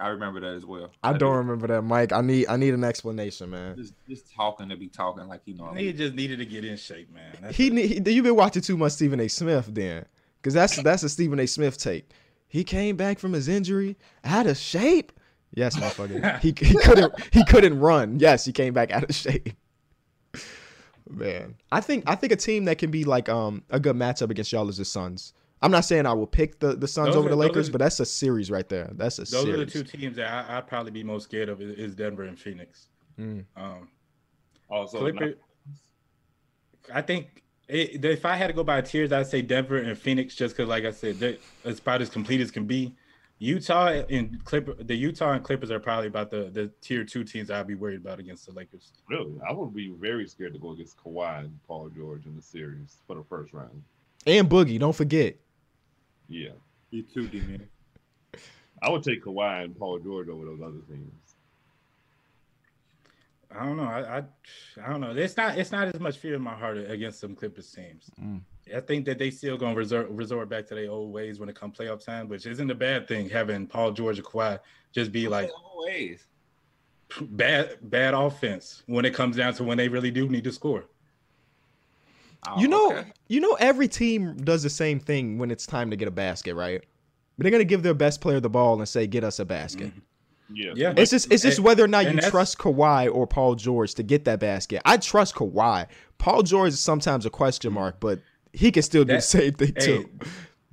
[0.00, 0.90] I remember that as well.
[1.02, 1.18] I do.
[1.18, 2.12] don't remember that, Mike.
[2.12, 3.76] I need I need an explanation, man.
[3.76, 5.84] Just, just talking to be talking like he normally.
[5.84, 7.36] He just needed to get in shape, man.
[7.42, 8.06] That's He, it.
[8.06, 9.28] he you've been watching too much Stephen A.
[9.28, 10.06] Smith then,
[10.40, 11.46] because that's that's a Stephen A.
[11.46, 12.08] Smith take.
[12.52, 15.10] He came back from his injury out of shape.
[15.54, 16.38] Yes, motherfucker.
[16.40, 18.18] he, he couldn't he couldn't run.
[18.20, 19.48] Yes, he came back out of shape.
[21.08, 24.28] Man, I think I think a team that can be like um a good matchup
[24.30, 25.32] against y'all is the Suns.
[25.62, 27.68] I'm not saying I will pick the, the Suns Those over are- the those Lakers,
[27.68, 28.90] are- but that's a series right there.
[28.96, 29.54] That's a Those series.
[29.54, 32.24] are the two teams that I, I'd probably be most scared of is, is Denver
[32.24, 32.88] and Phoenix.
[33.18, 33.44] Mm.
[33.56, 33.88] Um,
[34.68, 35.34] Also, Clipper,
[36.92, 37.41] I think
[37.72, 40.68] it, if I had to go by tiers, I'd say Denver and Phoenix, just because,
[40.68, 42.94] like I said, they're it's about as complete as can be.
[43.38, 47.50] Utah and Clipper, the Utah and Clippers are probably about the the tier two teams
[47.50, 48.92] I'd be worried about against the Lakers.
[49.08, 52.42] really, I would be very scared to go against Kawhi and Paul George in the
[52.42, 53.82] series for the first round.
[54.26, 55.36] And Boogie, don't forget.
[56.28, 56.50] Yeah,
[56.90, 57.68] You too, D man.
[58.80, 61.12] I would take Kawhi and Paul George over those other teams.
[63.58, 63.84] I don't know.
[63.84, 64.22] I, I
[64.84, 65.10] I don't know.
[65.14, 68.10] It's not it's not as much fear in my heart against some Clippers teams.
[68.20, 68.40] Mm.
[68.74, 71.54] I think that they still gonna resort resort back to their old ways when it
[71.56, 73.28] comes playoff time, which isn't a bad thing.
[73.28, 74.58] Having Paul George and Kawhi
[74.92, 76.26] just be like always.
[77.20, 80.86] bad bad offense when it comes down to when they really do need to score.
[82.48, 83.12] Oh, You know, okay.
[83.28, 86.54] you know, every team does the same thing when it's time to get a basket,
[86.54, 86.82] right?
[87.36, 89.92] But they're gonna give their best player the ball and say, "Get us a basket."
[90.54, 90.94] Yeah, Yeah.
[90.96, 93.54] It's just, it's just And- whether or not you and that's- trust Kawhi or Paul
[93.54, 94.82] George to get that basket.
[94.84, 95.86] I trust Kawhi.
[96.18, 98.20] Paul George is sometimes a question mark, but
[98.52, 100.10] he can still do the same thing Hey, too.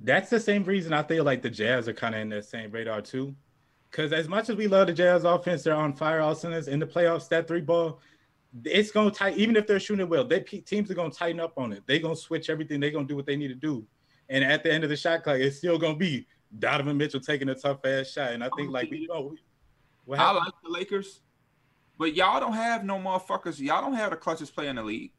[0.00, 2.70] that's the same reason I feel like the Jazz are kind of in that same
[2.70, 3.34] radar too.
[3.90, 6.78] Because as much as we love the Jazz offense, they're on fire all centers in
[6.78, 7.28] the playoffs.
[7.28, 8.00] That three ball,
[8.64, 9.36] it's gonna tight.
[9.36, 11.82] Even if they're shooting it well, they teams are gonna tighten up on it.
[11.86, 12.78] They're gonna switch everything.
[12.78, 13.84] They're gonna do what they need to do.
[14.28, 16.26] And at the end of the shot clock, it's still gonna be
[16.60, 18.32] Donovan Mitchell taking a tough ass shot.
[18.32, 19.38] And I think like we oh, know what
[20.18, 21.20] I like the Lakers,
[21.98, 23.60] but y'all don't have no motherfuckers.
[23.60, 25.12] Y'all don't have the clutchest player in the league.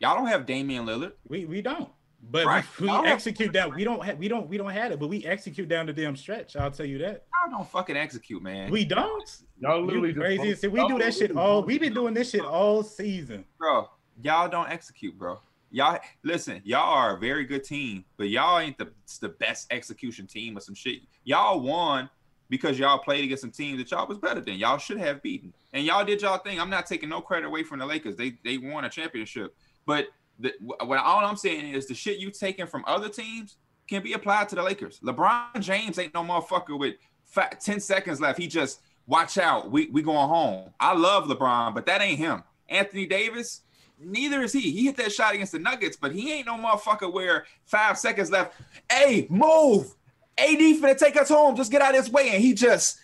[0.00, 1.12] Y'all don't have Damian Lillard.
[1.28, 1.90] We we don't.
[2.20, 2.64] But Right.
[2.80, 3.74] we, we I don't have- execute that.
[3.74, 6.16] We don't have we don't we don't have it, but we execute down the damn
[6.16, 6.56] stretch.
[6.56, 7.26] I'll tell you that.
[7.44, 8.70] Y'all don't fucking execute, man.
[8.70, 9.28] We don't.
[9.60, 10.42] y'all literally You crazy.
[10.42, 11.62] broke- See, we do that shit all.
[11.62, 13.44] We've been doing this shit all season.
[13.58, 13.88] bro,
[14.22, 15.38] y'all don't execute, bro.
[15.70, 20.26] Y'all listen, y'all are a very good team, but y'all ain't the the best execution
[20.26, 21.00] team or some shit.
[21.24, 22.08] Y'all won
[22.48, 24.54] because y'all played against some teams that y'all was better than.
[24.54, 25.52] Y'all should have beaten.
[25.72, 26.60] And y'all did y'all thing.
[26.60, 28.16] I'm not taking no credit away from the Lakers.
[28.16, 29.54] They they won a championship.
[29.86, 30.06] But
[30.38, 33.56] the, what all I'm saying is the shit you taking from other teams
[33.88, 35.00] can be applied to the Lakers.
[35.00, 38.38] LeBron James ain't no motherfucker with fi 10 seconds left.
[38.38, 39.70] He just watch out.
[39.70, 40.70] We we going home.
[40.78, 42.42] I love LeBron, but that ain't him.
[42.68, 43.62] Anthony Davis,
[43.98, 44.60] neither is he.
[44.60, 48.30] He hit that shot against the Nuggets, but he ain't no motherfucker where five seconds
[48.30, 48.54] left.
[48.90, 49.94] Hey, move.
[50.38, 51.56] AD finna take us home.
[51.56, 52.30] Just get out of his way.
[52.30, 52.98] And he just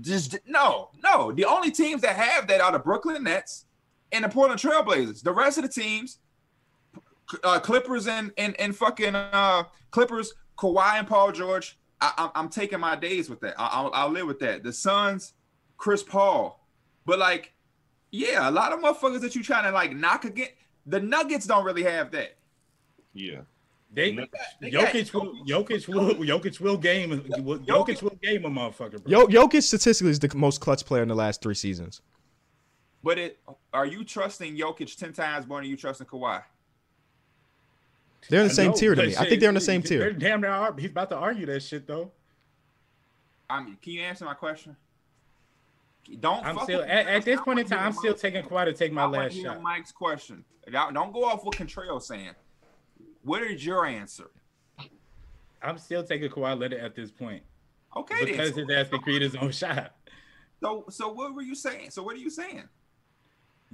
[0.00, 1.32] just no, no.
[1.32, 3.66] The only teams that have that are the Brooklyn Nets
[4.12, 5.22] and the Portland Trailblazers.
[5.22, 6.18] The rest of the teams,
[7.44, 11.78] uh, Clippers and and and fucking uh, Clippers, Kawhi and Paul George.
[12.00, 13.54] I, I'm, I'm taking my days with that.
[13.58, 14.62] I, I'll, I'll live with that.
[14.62, 15.32] The Suns,
[15.78, 16.66] Chris Paul,
[17.06, 17.54] but like,
[18.10, 20.48] yeah, a lot of motherfuckers that you trying to like knock again.
[20.86, 22.36] The Nuggets don't really have that.
[23.14, 23.40] Yeah,
[23.92, 24.10] They,
[24.60, 29.02] They got- Jokic will, Jokic will, Jokic will game, will- Jokic will game a motherfucker,
[29.02, 29.06] bro.
[29.06, 32.02] Yo, Jokic statistically is the most clutch player in the last three seasons.
[33.02, 33.38] But it
[33.72, 36.42] are you trusting Jokic ten times more than you trusting Kawhi?
[38.28, 39.16] They're in the I same know, tier to but me.
[39.16, 40.12] I think they're in the same they're tier.
[40.12, 42.10] Damn, near ar- he's about to argue that shit though.
[43.48, 44.76] I mean, can you answer my question?
[46.20, 46.44] Don't.
[46.44, 47.78] I'm still at, at this point in time.
[47.86, 49.62] I'm still taking Kawhi to take my I last shot.
[49.62, 50.44] Mike's question.
[50.70, 52.30] Don't don't go off what Contrail saying.
[53.26, 54.30] What is your answer?
[55.60, 57.42] I'm still taking Kawhi Leonard at this point
[57.96, 58.68] Okay, because then.
[58.68, 59.96] his ass can create his own shot.
[60.62, 61.90] So, so what were you saying?
[61.90, 62.68] So, what are you saying?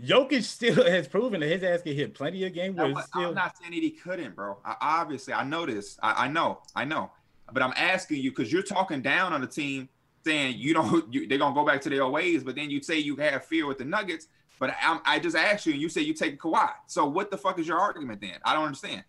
[0.03, 3.29] Jokic still has proven that his ass can hit plenty of game where I'm, still.
[3.29, 4.57] I'm not saying that he couldn't, bro.
[4.65, 5.99] I, obviously, I know this.
[6.03, 7.11] I, I know, I know.
[7.53, 9.91] But I'm asking you because you're talking down on the team,
[10.25, 12.43] saying you don't, you, they're gonna go back to their ways.
[12.43, 14.29] But then you say you have fear with the Nuggets.
[14.59, 16.71] But I, I just asked you, and you say you take Kawhi.
[16.87, 18.39] So what the fuck is your argument then?
[18.47, 19.05] I don't understand.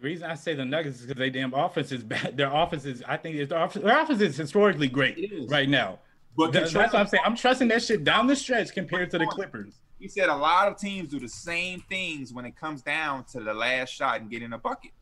[0.00, 2.36] The reason I say the Nuggets is because they damn offense is bad.
[2.36, 5.50] Their offense is, I think, their offense, their offense is historically great is.
[5.50, 5.98] right now.
[6.36, 7.22] But That- that's what I'm saying.
[7.26, 9.74] I'm trusting that shit down the stretch compared to the Clippers.
[9.98, 13.40] He said a lot of teams do the same things when it comes down to
[13.40, 14.92] the last shot and getting a bucket.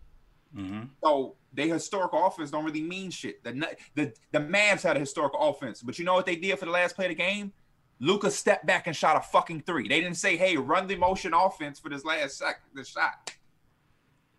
[0.57, 0.87] Mm-hmm.
[1.05, 3.45] So their historic offense don't really mean shit.
[3.45, 3.53] The
[3.95, 6.73] the the Mavs had a historic offense, but you know what they did for the
[6.73, 7.53] last play of the game?
[8.01, 9.87] Luka stepped back and shot a fucking three.
[9.87, 13.33] They didn't say, "Hey, run the motion offense for this last shot." The shot.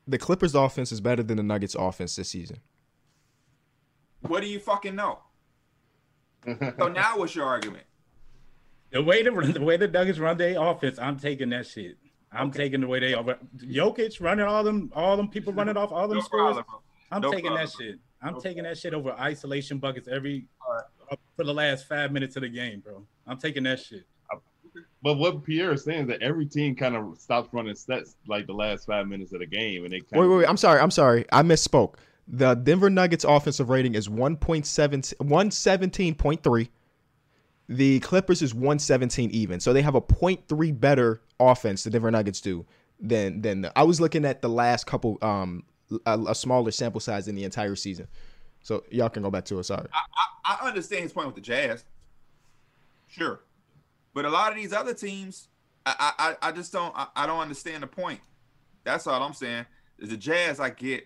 [0.08, 2.58] The Clippers' offense is better than the Nuggets' offense this season.
[4.22, 5.20] What do you fucking know?
[6.46, 7.84] So now, what's your argument?
[8.92, 11.98] The way the the way the Nuggets run their offense, I'm taking that shit.
[12.32, 12.60] I'm Okay.
[12.66, 13.38] taking the way they over.
[13.58, 16.56] Jokic running all them, all them people running off all them No scores.
[16.56, 16.82] problem.
[17.12, 18.00] I'm No taking that shit.
[18.22, 21.20] I'm No taking that shit over isolation buckets every All right.
[21.38, 23.06] for the last five minutes of the game, bro.
[23.28, 24.06] I'm taking that shit.
[25.02, 28.48] But what Pierre is saying is that every team kind of stops running sets like
[28.48, 30.50] the last five minutes of the game, and they kind Wait, of, wait, wait.
[30.50, 30.82] I'm sorry.
[30.82, 31.26] I'm sorry.
[31.32, 31.96] I misspoke.
[32.28, 36.70] The Denver Nuggets offensive rating is 1.7 117.3.
[37.70, 39.60] The Clippers is 117 even.
[39.60, 42.66] So they have a 0.3 better offense the Denver Nuggets do
[43.00, 45.64] than than the, I was looking at the last couple um
[46.06, 48.08] a, a smaller sample size in the entire season.
[48.62, 49.64] So y'all can go back to it.
[49.64, 49.88] Sorry.
[50.46, 51.86] I, I understand his point with the Jazz.
[53.08, 53.40] Sure.
[54.14, 55.48] But a lot of these other teams,
[55.86, 58.20] I I, I just don't I, I don't understand the point.
[58.84, 59.66] That's all I'm saying.
[60.00, 61.06] Is the Jazz I get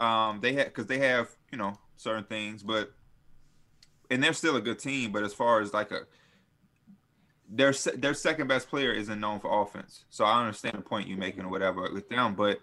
[0.00, 2.92] um they have because they have, you know, certain things, but
[4.10, 6.00] and they're still a good team, but as far as like a
[7.48, 10.04] their their second best player isn't known for offense.
[10.10, 12.60] So I understand the point you're making or whatever with them, but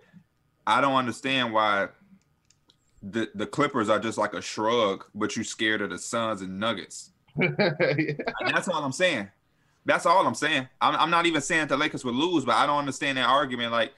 [0.66, 1.90] I don't understand why
[3.02, 6.60] the the Clippers are just like a shrug, but you scared of the Suns and
[6.60, 7.12] Nuggets.
[7.40, 9.30] And that's all I'm saying.
[9.86, 10.68] That's all I'm saying.
[10.80, 13.72] I'm, I'm not even saying the Lakers would lose, but I don't understand that argument.
[13.72, 13.94] Like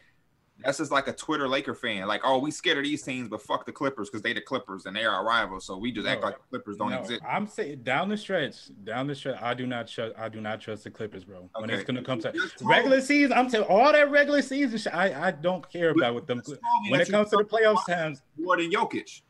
[0.63, 2.07] that's just like a Twitter Laker fan.
[2.07, 4.85] Like, oh, we scared of these teams, but fuck the Clippers because they the Clippers
[4.85, 5.65] and they're our rivals.
[5.65, 7.21] So we just act like the Clippers don't No, exist.
[7.27, 9.41] I'm saying down the stretch, down the stretch.
[9.41, 10.15] I do not trust.
[10.17, 11.49] I do not trust the Clippers, bro.
[11.57, 14.41] When it's gonna come to You just told- regular season, I'm telling all that regular
[14.41, 14.93] season shit.
[14.95, 16.37] I I don't care about with them.
[16.37, 19.21] You just told me When it comes to the playoffs times, more than Jokic.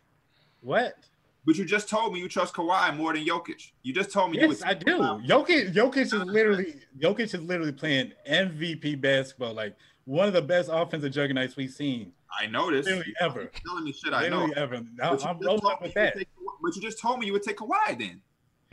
[0.61, 0.93] what?
[1.45, 3.71] But you just told me you trust Kawhi more than Jokic.
[3.83, 4.97] You just told me Yes, would I do.
[4.97, 9.75] Jokic, Jokic is literally Jokic is literally playing MVP basketball, like
[10.05, 12.87] one of the best offensive juggernauts we've seen, I noticed.
[12.89, 14.45] literally ever, You're telling me shit I know.
[14.45, 14.75] literally ever.
[14.97, 16.17] Now, you I'm just rolling told up me with you would that.
[16.17, 16.27] take-
[16.61, 18.21] But you just told me you would take Kawhi then.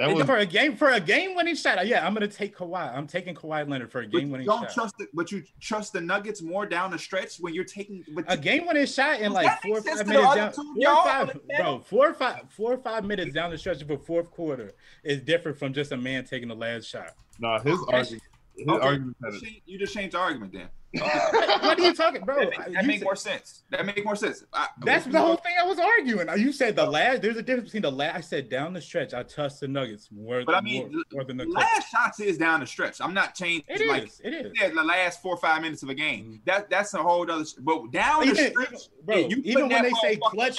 [0.00, 2.56] That was for a game for a game winning shot, uh, yeah, I'm gonna take
[2.56, 2.96] Kawhi.
[2.96, 4.46] I'm taking Kawhi Leonard for a game winning.
[4.46, 4.72] don't shot.
[4.74, 5.08] trust it.
[5.12, 8.04] But you trust the Nuggets more down the stretch when you're taking.
[8.14, 11.04] But a game winning shot in like four or five minutes down, two, four or
[11.04, 14.30] five, bro, four or five, four or five minutes down the stretch of a fourth
[14.30, 14.72] quarter
[15.04, 17.14] is different from just a man taking the last shot.
[17.38, 18.22] no his argument.
[18.56, 20.68] His Okay, argument you you just changed the argument then.
[20.92, 22.36] What are you talking, bro?
[22.50, 23.62] That, that You make said- more sense.
[23.70, 24.44] That make more sense.
[24.52, 26.26] I, That's the whole thing I was arguing.
[26.36, 27.22] You said the last.
[27.22, 28.16] There's a difference between the last.
[28.16, 29.14] I said down the stretch.
[29.14, 30.42] I trust the Nuggets more.
[30.44, 33.00] But I mean, more, more than the last shots is down the stretch.
[33.00, 33.64] I'm not changing.
[33.68, 34.20] It like, is.
[34.24, 34.52] It is.
[34.60, 36.24] Yeah, the last four or five minutes of a game.
[36.24, 36.44] Mhm.
[36.46, 37.44] That that's a whole other.
[37.60, 40.58] But down the stretch, even- bro, yeah, you even when they say clutch,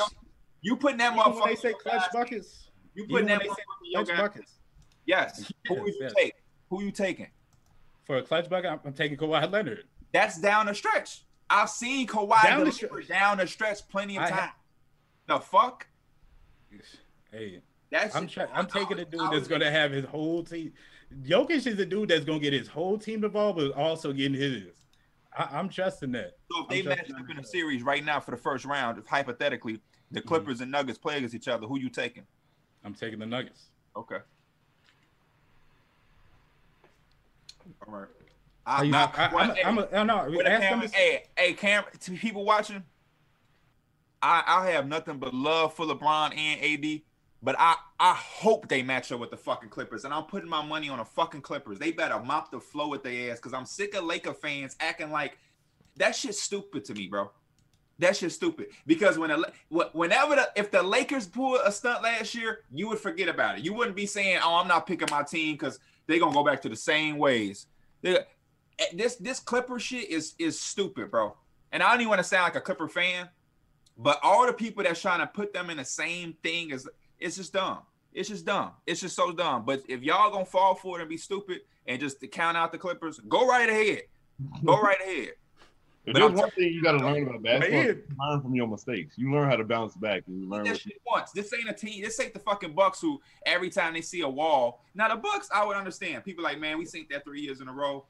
[0.61, 1.39] you putting that even motherfucker.
[1.41, 3.53] when they say clutch buckets, You putting that they say
[3.97, 4.53] motherfucker clutch buckets
[5.05, 5.51] Yes.
[5.67, 6.13] Who Yes, would you yes.
[6.17, 6.33] take?
[6.69, 7.27] Who you taking?
[8.03, 9.83] for a clutch bucket, I'm, I'm taking Kawhi Leonard.
[10.13, 11.23] That's down the stretch.
[11.49, 13.07] I've seen Kawhi Down the deliver stretch.
[13.07, 14.49] down the stretch plenty of I time.
[15.27, 15.87] the fuck?
[17.31, 20.73] Hey, That's I'm try- I'm taking a a dude that's gonna have his whole team.
[21.23, 24.63] Jokic is a dude that's gonna get his whole team involved, but also getting his.
[25.37, 26.37] I, I'm trusting that.
[26.51, 29.05] So if they match up in a series right now for the first round, if
[29.07, 30.15] hypothetically Mm-hmm.
[30.15, 32.23] the Clippers and Nuggets play against each other, who you taking?
[32.83, 33.67] I'm taking the Nuggets.
[33.95, 34.17] Okay.
[37.87, 38.07] All right.
[38.71, 40.31] How you- now, I, I, I'm, a, I'm, a, I'm not.
[40.31, 42.83] what a Ask camera- hey, hey, camera to people watching.
[44.21, 47.01] I I have nothing but love for LeBron and AD,
[47.41, 50.63] but I I hope they match up with the fucking Clippers, and I'm putting my
[50.63, 51.79] money on the fucking Clippers.
[51.79, 55.11] They better mop the flow with their ass, cause I'm sick of Laker fans acting
[55.11, 55.37] like
[55.97, 57.31] that shit's stupid to me, bro.
[57.99, 59.41] That shit's stupid because when a,
[59.93, 63.65] whenever the, if the Lakers pulled a stunt last year, you would forget about it.
[63.65, 66.61] You wouldn't be saying, "Oh, I'm not picking my team because they're gonna go back
[66.61, 67.65] to the same ways."
[68.01, 68.19] They-
[68.81, 71.35] Eh, this this Clipper shit is is stupid, bro.
[71.71, 73.29] And I don't even want to sound like a Clipper fan,
[73.97, 76.89] but all the people that's trying to put them in the same thing is
[77.19, 77.79] it's just dumb.
[78.13, 78.71] It's just dumb.
[78.85, 79.63] It's just so dumb.
[79.65, 82.71] But if y'all gonna fall for it and be stupid and just to count out
[82.71, 84.01] the Clippers, go right ahead.
[84.65, 85.29] Go right ahead.
[86.03, 88.03] If But there's I'm one thing you got to learn about basketball, Man.
[88.19, 89.19] learn from your mistakes.
[89.19, 90.63] You learn how to bounce back, and you learn.
[90.63, 91.31] that shit once.
[91.31, 92.01] This ain't a team.
[92.03, 94.83] This ain't the fucking Bucks who every time they see a wall.
[94.95, 96.23] Now the Bucks, I would understand.
[96.25, 98.07] People like, man, we seen that three years in a row.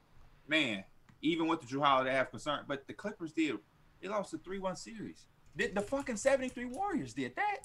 [0.52, 0.84] Man,
[1.22, 3.58] even with the Jrue Holiday have concern, but the Clippers did.
[4.02, 5.28] They lost a three-one series.
[5.56, 7.62] Did the fucking seventy-three Warriors did that?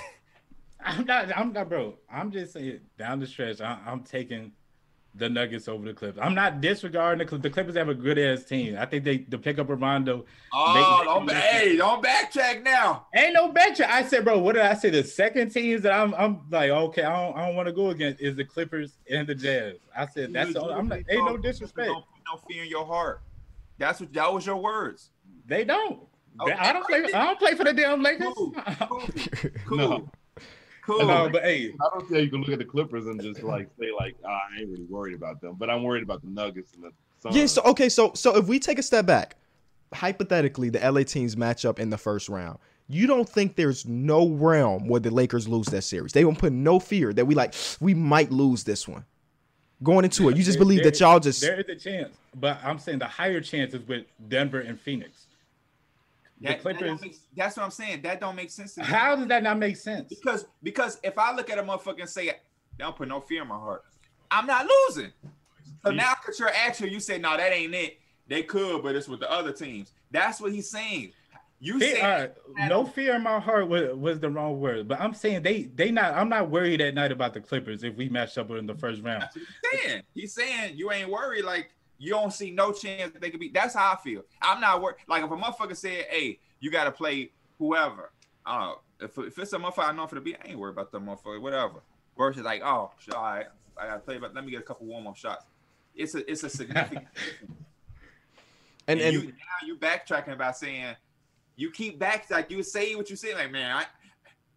[0.79, 1.37] I'm not.
[1.37, 1.95] I'm not, bro.
[2.09, 3.59] I'm just saying down the stretch.
[3.59, 4.53] I, I'm taking
[5.15, 6.19] the Nuggets over the Clippers.
[6.21, 7.43] I'm not disregarding the Clippers.
[7.43, 8.77] The Clippers have a good ass team.
[8.77, 10.25] I think they the pick up Rondo.
[10.53, 13.07] Oh, They- don't hey, don't backtrack now.
[13.13, 13.81] Ain't no bench.
[13.81, 14.39] I said, bro.
[14.39, 14.89] What did I say?
[14.89, 16.13] The second teams that I'm.
[16.15, 17.37] I'm like, okay, I don't.
[17.37, 19.75] I don't want to go against is the Clippers and the Jazz.
[19.95, 20.53] I said that's.
[20.53, 21.87] The, I'm like, ain't no disrespect.
[21.87, 23.21] Don't put no fear in your heart.
[23.77, 25.09] That's what that was your words.
[25.45, 26.01] They don't.
[26.39, 26.53] Okay.
[26.53, 27.03] I don't play.
[27.13, 28.33] I don't play for the damn Lakers.
[28.35, 28.55] Cool.
[29.67, 29.77] Cool.
[29.77, 30.09] No.
[30.83, 31.05] Cool.
[31.05, 33.69] no, but hey, I don't say you can look at the Clippers and just like
[33.79, 36.73] say like "Ah, I ain't really worried about them, but I'm worried about the Nuggets
[36.73, 37.35] and the Suns.
[37.35, 37.45] Yeah.
[37.45, 37.87] So okay.
[37.89, 39.35] So so if we take a step back,
[39.93, 42.57] hypothetically, the LA teams match up in the first round.
[42.87, 46.11] You don't think there's no realm where the Lakers lose that series?
[46.11, 49.05] They won't put no fear that we like we might lose this one.
[49.83, 52.15] Going into it, you just There- believe there- that y'all just there is a chance,
[52.35, 55.20] but I'm saying the higher chance is with Denver and Phoenix.
[56.41, 57.01] The That- that Clippers.
[57.01, 58.01] make- that's what I'm saying.
[58.01, 58.75] That don't make sense.
[58.77, 60.09] How does that not make sense?
[60.09, 62.33] Because because if I look at a motherfucker and say,
[62.79, 63.83] "Don't put no fear in my heart,"
[64.31, 65.11] I'm not losing.
[65.83, 69.07] So now, because you're actually, you say, "No, that ain't it." They could, but it's
[69.07, 69.93] with the other teams.
[70.09, 71.13] That's what he's saying.
[71.63, 72.33] You all right,
[72.67, 75.91] no fear in my heart was, was the wrong word, but I'm saying they they
[75.91, 76.15] not.
[76.15, 79.03] I'm not worried at night about the Clippers if we match up in the first
[79.03, 79.25] round.
[79.35, 79.43] He's
[79.83, 80.01] saying.
[80.15, 81.45] He's saying you ain't worried.
[81.45, 81.71] Like
[82.01, 83.49] you don't see no chance that they could be.
[83.49, 84.23] That's how I feel.
[84.41, 84.95] I'm not worried.
[85.07, 88.11] Like if a motherfucker said, "Hey, you got to play whoever,"
[88.45, 88.73] I.
[88.99, 91.01] If, if it's a motherfucker I know for the beat, I ain't worried about that
[91.01, 91.41] motherfucker.
[91.41, 91.83] Whatever.
[92.17, 93.45] Versus like, oh, shit, all right,
[93.77, 95.45] I gotta play, but let me get a couple warm up shots.
[95.95, 97.05] It's a it's a significant.
[98.87, 100.95] and and, and you now you backtracking about saying
[101.55, 103.85] you keep back like you say what you say like man I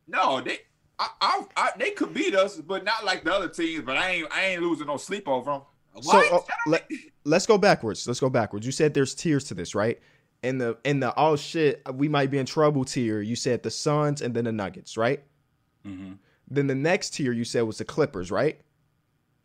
[0.09, 0.61] no they
[0.99, 4.11] I, I, I they could beat us but not like the other teams but I
[4.11, 5.63] ain't I ain't losing no sleep over them.
[6.03, 6.89] So uh, let,
[7.25, 8.07] let's go backwards.
[8.07, 8.67] Let's go backwards.
[8.67, 10.01] You said there's tiers to this, right?
[10.43, 13.21] In the in the oh shit, we might be in trouble tier.
[13.21, 15.23] You said the Suns and then the Nuggets, right?
[15.87, 16.19] Mhm.
[16.51, 18.61] Then the next tier you said was the Clippers, right?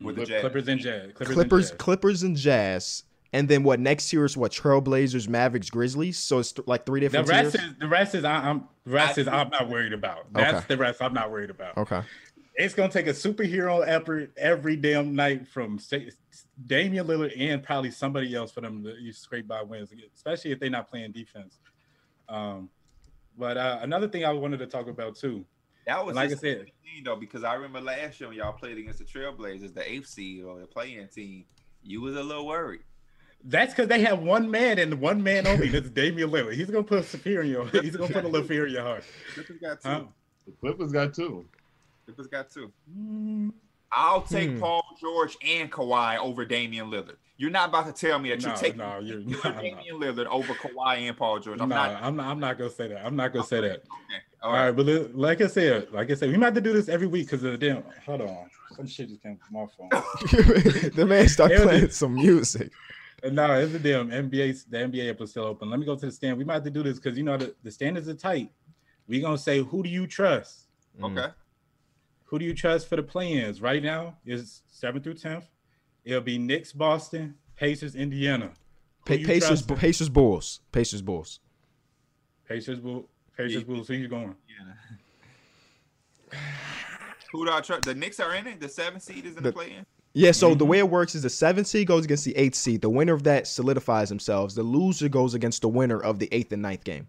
[0.00, 0.40] With the Clip- Jazz.
[0.40, 1.12] Clippers and Jazz.
[1.14, 1.84] Clippers, Clippers, And Jazz.
[1.84, 3.04] Clippers and Jazz.
[3.32, 6.18] And then what next tier is what Trailblazers, Mavericks, Grizzlies.
[6.18, 7.26] So it's th- like three different.
[7.26, 7.72] The different rest tiers.
[7.72, 10.32] is the rest is I, I'm rest I- is I'm not worried about.
[10.32, 10.64] That's Okay.
[10.68, 11.76] the rest I'm not worried about.
[11.78, 12.02] Okay.
[12.56, 15.96] It's gonna take a superhero effort every damn night from Sa-
[16.66, 20.70] Damian Lillard and probably somebody else for them to scrape by wins, especially if they're
[20.70, 21.58] not playing defense.
[22.28, 22.68] Um,
[23.38, 25.44] but uh, another thing I wanted to talk about too.
[25.86, 28.78] that was like I said- thing, though because I remember last year when y'all played
[28.78, 31.44] against the Trailblazers the eighth seed or the playing team
[31.82, 32.82] you was a little worried.
[33.42, 35.68] That's because they have one man and one man only.
[35.68, 36.54] That's Damian Lillard.
[36.54, 37.66] He's gonna put some fear in your.
[37.68, 39.04] He's gonna put a little fear in your heart.
[39.32, 39.88] Clippers got two.
[39.88, 40.02] Huh?
[40.46, 41.46] The Clippers got two.
[42.04, 42.70] Clippers got two.
[42.94, 43.52] Mm,
[43.92, 44.60] I'll take Hmm.
[44.60, 47.16] Paul George and Kawhi over Damian Lillard.
[47.36, 49.60] You're not about to tell me that No, you're taking no, you're you're no, no.
[49.62, 51.60] Damian Lillard over Kawhi and Paul George.
[51.60, 52.02] I'm No, not.
[52.02, 52.26] I'm not.
[52.26, 53.04] I'm not gonna say that.
[53.04, 53.78] I'm not gonna say that.
[53.78, 53.84] Okay.
[54.42, 54.76] All All right, right.
[54.76, 57.26] but like I said, like I said, we might have to do this every week
[57.26, 57.82] because of the damn.
[58.06, 59.88] Hold on, some shit just came from my phone.
[60.94, 62.70] the man started It was- playing some music.
[63.22, 64.64] And no, it's the damn NBA.
[64.70, 65.68] The NBA app is still open.
[65.68, 66.38] Let me go to the stand.
[66.38, 68.50] We might have to do this because you know the, the standards are tight.
[69.08, 70.68] We gonna say who do you trust?
[70.98, 71.32] Mm.
[72.30, 72.36] Okay.
[72.36, 73.60] Who do you trust for the play-ins?
[73.60, 75.46] Right now is seventh through tenth.
[76.04, 78.52] It'll be Knicks, Boston, Pacers, Indiana.
[79.04, 79.76] Pa- Pacers, trusting?
[79.76, 81.40] Pacers, Bulls, Pacers, Bulls.
[82.48, 83.60] Pacers, Bull, Pacers, Yeah.
[83.64, 83.88] Bulls.
[83.88, 84.34] Who you going?
[86.32, 86.38] Yeah.
[87.32, 87.82] Who do I trust?
[87.84, 88.60] The Knicks are in it.
[88.60, 89.86] The seventh seed is in the, The- play-in.
[90.12, 90.68] Yeah, so the Mhm.
[90.68, 92.80] way it works is the seventh seed goes against the eighth seed.
[92.80, 94.56] The winner of that solidifies themselves.
[94.56, 97.06] The loser goes against the winner of the eighth and ninth game.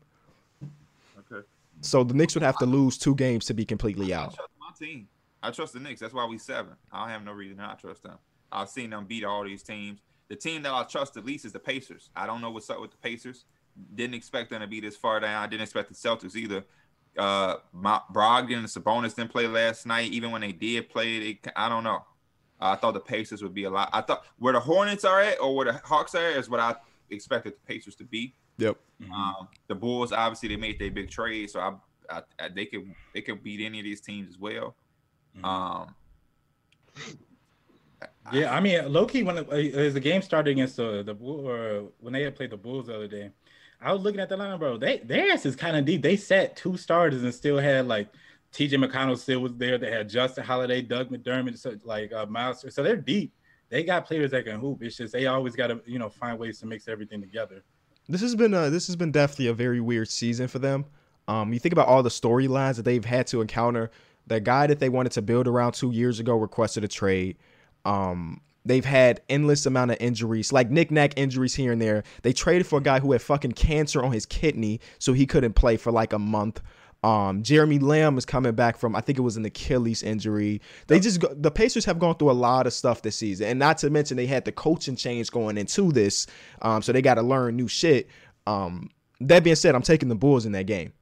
[1.32, 1.46] Okay.
[1.82, 4.38] So the Knicks would have to lose two games to be completely I out.
[4.86, 5.08] Team.
[5.44, 6.00] I trust the Knicks.
[6.00, 6.74] That's why we seven.
[6.92, 8.18] I have no reason not to trust them.
[8.52, 10.02] I've seen them beat all these teams.
[10.28, 12.10] The team that I trust the least is the Pacers.
[12.16, 13.46] I don't know what's up with the Pacers.
[13.96, 15.42] Didn't expect them to be this far down.
[15.42, 16.64] I didn't expect the Celtics either.
[17.18, 20.12] Uh, my, Brogdon and Sabonis didn't play last night.
[20.12, 22.06] Even when they did play, they, I don't know.
[22.60, 23.90] I thought the Pacers would be a lot.
[23.92, 26.60] I thought where the Hornets are at or where the Hawks are at is what
[26.60, 26.76] I
[27.10, 28.36] expected the Pacers to be.
[28.58, 28.78] Yep.
[29.14, 31.74] Um, the Bulls obviously they made their big trade, so I,
[32.12, 34.76] I, I they could they could beat any of these teams as well.
[35.38, 35.46] Mhm.
[35.46, 35.96] Um,
[38.32, 41.16] Yeah, I mean, low key when it, uh, as the game started against the the
[41.16, 43.32] or when they had played the Bulls the other day,
[43.82, 44.78] I was looking at the line, bro.
[44.78, 46.02] They their ass is kind of deep.
[46.02, 48.10] They sat two starters and still had like
[48.52, 48.78] T.J.
[48.78, 49.78] McConnell still was there.
[49.78, 52.66] They had Justin Holiday, Doug McDermott, so, like uh, Miles.
[52.70, 53.34] So they're deep.
[53.70, 54.84] They got players that can hoop.
[54.84, 57.64] It's just they always got to you know find ways to mix everything together.
[58.08, 60.86] This has been a, this has been definitely a very weird season for them.
[61.28, 63.92] Um, you think about all the storylines that they've had to encounter.
[64.28, 67.38] The guy that they wanted to build around two years ago requested a trade.
[67.86, 72.04] Um, they've had endless amount of injuries, like knick-knack injuries here and there.
[72.22, 75.54] They traded for a guy who had fucking cancer on his kidney, so he couldn't
[75.54, 76.62] play for like a month.
[77.04, 80.62] Um, Jeremy Lamb is coming back from I think it was an Achilles injury.
[80.86, 83.80] They just the Pacers have gone through a lot of stuff this season, and not
[83.80, 86.28] to mention they had the coaching change going into this,
[86.62, 88.08] um, so they got to learn new shit.
[88.46, 90.94] Um, that being said, I'm taking the Bulls in that game.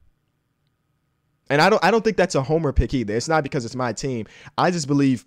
[1.50, 3.14] And I don't I don't think that's a homer pick either.
[3.14, 4.26] It's not because it's my team.
[4.56, 5.26] I just believe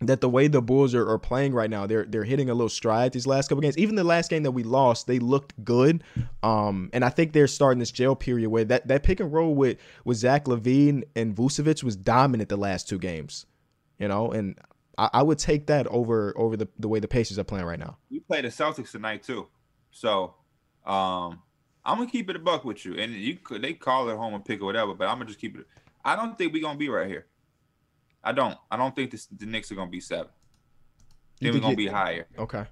[0.00, 2.68] that the way the Bulls are, are playing right now, they're they're hitting a little
[2.68, 3.78] stride these last couple games.
[3.78, 6.02] Even the last game that we lost, they looked good.
[6.42, 9.54] Um, and I think they're starting this jail period where that, that pick and roll
[9.54, 13.46] with with Zach LaVine and Vucevic was dominant the last two games.
[13.98, 14.58] You know, and
[14.98, 17.78] I, I would take that over over the, the way the Pacers are playing right
[17.78, 17.98] now.
[18.10, 19.46] we play the Celtics tonight too,
[19.90, 20.34] so
[20.86, 21.42] um,
[21.86, 24.34] I'm gonna keep it a buck with you, and you could they call it home
[24.34, 25.66] and pick or whatever, but I'm gonna just keep it.
[26.04, 27.26] I don't think we're gonna be right here.
[28.22, 28.56] I don't.
[28.70, 30.28] I don't think this, the Knicks are gonna be seven.
[31.40, 32.26] You Then we're gonna it- be higher.
[32.38, 32.64] Okay.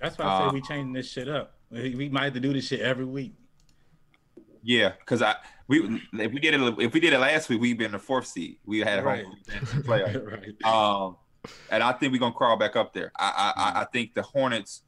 [0.00, 1.54] That's why I say Uh, we changing this shit up.
[1.70, 3.34] We we might have to do this shit every week.
[4.62, 5.36] Yeah, because I
[5.68, 8.26] we if we did it if we did it last week, we'd been the fourth
[8.26, 8.58] seed.
[8.64, 9.24] We had Right.
[9.24, 9.36] home
[9.82, 10.26] playoff.
[10.64, 10.64] right.
[10.64, 11.16] Um,
[11.70, 13.12] and I think we're gonna crawl back up there.
[13.16, 14.82] I I, I I think the Hornets,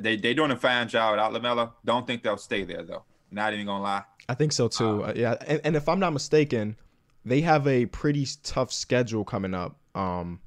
[0.00, 1.72] they they doing a fine job without LaMelo.
[1.84, 3.04] Don't think they'll stay there though.
[3.30, 4.02] Not even gonna lie.
[4.28, 5.04] I think so too.
[5.04, 6.76] Uh, yeah, and, and if I'm not mistaken,
[7.24, 9.76] they have a pretty tough schedule coming up.
[9.94, 10.40] Um,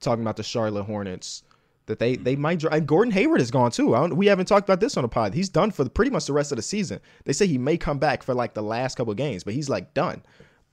[0.00, 1.42] talking about the Charlotte Hornets,
[1.86, 2.58] that they they might.
[2.60, 3.94] dr- And Gordon Hayward is gone too.
[3.94, 5.34] I don't, we haven't talked about this on the pod.
[5.34, 7.00] He's done for the, pretty much the rest of the season.
[7.24, 9.68] They say he may come back for like the last couple of games, but he's
[9.68, 10.22] like done.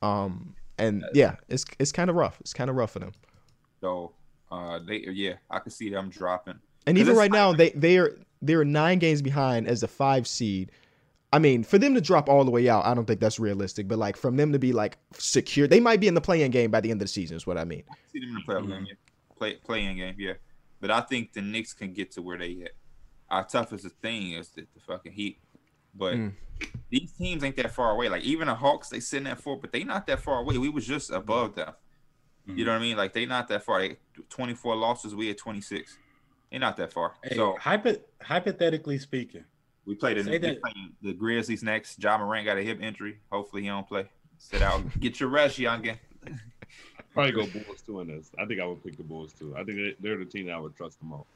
[0.01, 2.37] Um, and yeah, it's it's kind of rough.
[2.41, 3.11] It's kind of rough for them.
[3.81, 4.13] So
[4.51, 6.59] uh, they yeah, I can see them dropping.
[6.87, 10.27] And 'Cause even right now, they they are they're nine games behind as the five
[10.27, 10.71] seed.
[11.33, 13.87] I mean, for them to drop all the way out, I don't think that's realistic.
[13.87, 16.71] But like from them to be like secure, they might be in the playing game
[16.71, 17.37] by the end of the season.
[17.37, 17.83] Is what I mean.
[18.11, 18.93] see them in the playoff game, yeah.
[19.37, 20.33] play playing game, yeah.
[20.81, 22.71] But I think the Knicks can get to where they at.
[23.29, 25.37] Our toughest thing is the, the fucking Heat,
[25.95, 26.33] but Mm.
[26.89, 28.09] these teams ain't that far away.
[28.09, 30.57] Like even the Hawks, they sitting at four, but they not that far away.
[30.57, 31.71] We was just above them.
[32.47, 32.97] You know what I mean?
[32.97, 33.79] Like they not that far.
[33.79, 33.97] They
[34.29, 35.97] 24 losses, we at 26.
[36.51, 37.13] They not that far.
[37.23, 39.43] Hey, so hypo- hypothetically speaking,
[39.85, 42.01] we played the that- playing the Grizzlies next.
[42.01, 43.17] Ja Morant got a hip injury.
[43.31, 44.05] Hopefully he don't play.
[44.37, 44.81] Sit out.
[44.99, 45.97] Get your rest, youngin.
[47.13, 48.31] Probably go Bulls too in this.
[48.39, 49.53] I think I would pick the Bulls too.
[49.57, 51.27] I think they- they're the team that I would trust the most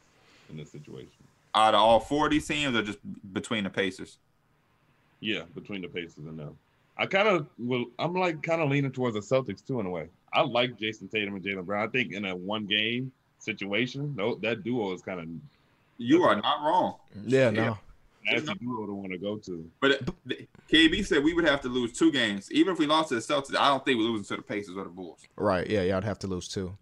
[0.49, 1.09] in this situation.
[1.53, 2.99] Out of all four of these teams, or just
[3.33, 4.17] between the Pacers.
[5.21, 6.57] Yeah, between the Pacers and them.
[6.97, 9.89] I kind of well, I'm like kind of leaning towards the Celtics too in a
[9.89, 10.07] way.
[10.33, 11.87] I like Jayson Tatum and Jaylen Brown.
[11.87, 13.11] I think in a one game
[13.45, 15.27] situation, no, that duo is kind of
[15.97, 16.95] You are not wrong.
[17.25, 17.65] Yeah, Yeah.
[17.67, 17.77] no.
[18.25, 19.69] nasty duo to want to go to.
[19.79, 20.01] But
[20.69, 22.51] KB said we would have to lose two games.
[22.51, 24.75] Even if we lost to the Celtics, I don't think we're losing to the Pacers
[24.75, 25.21] or the Bulls.
[25.37, 25.69] Right.
[25.69, 25.83] Yeah.
[25.83, 25.97] Yeah.
[25.97, 26.75] I'd have to lose two.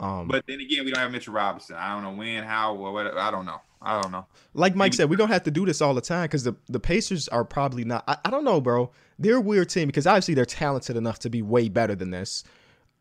[0.00, 1.76] Um, But then again, we don't have Mitchell Robinson.
[1.76, 3.18] I don't know when, how, or whatever.
[3.18, 3.60] I don't know.
[3.80, 4.26] I don't know.
[4.54, 6.54] like Mike maybe- said, we're gonna have to do this all the time because the
[6.68, 8.04] the Pacers are probably not.
[8.06, 8.90] I, I don't know, bro.
[9.18, 12.44] They're a weird team because obviously they're talented enough to be way better than this.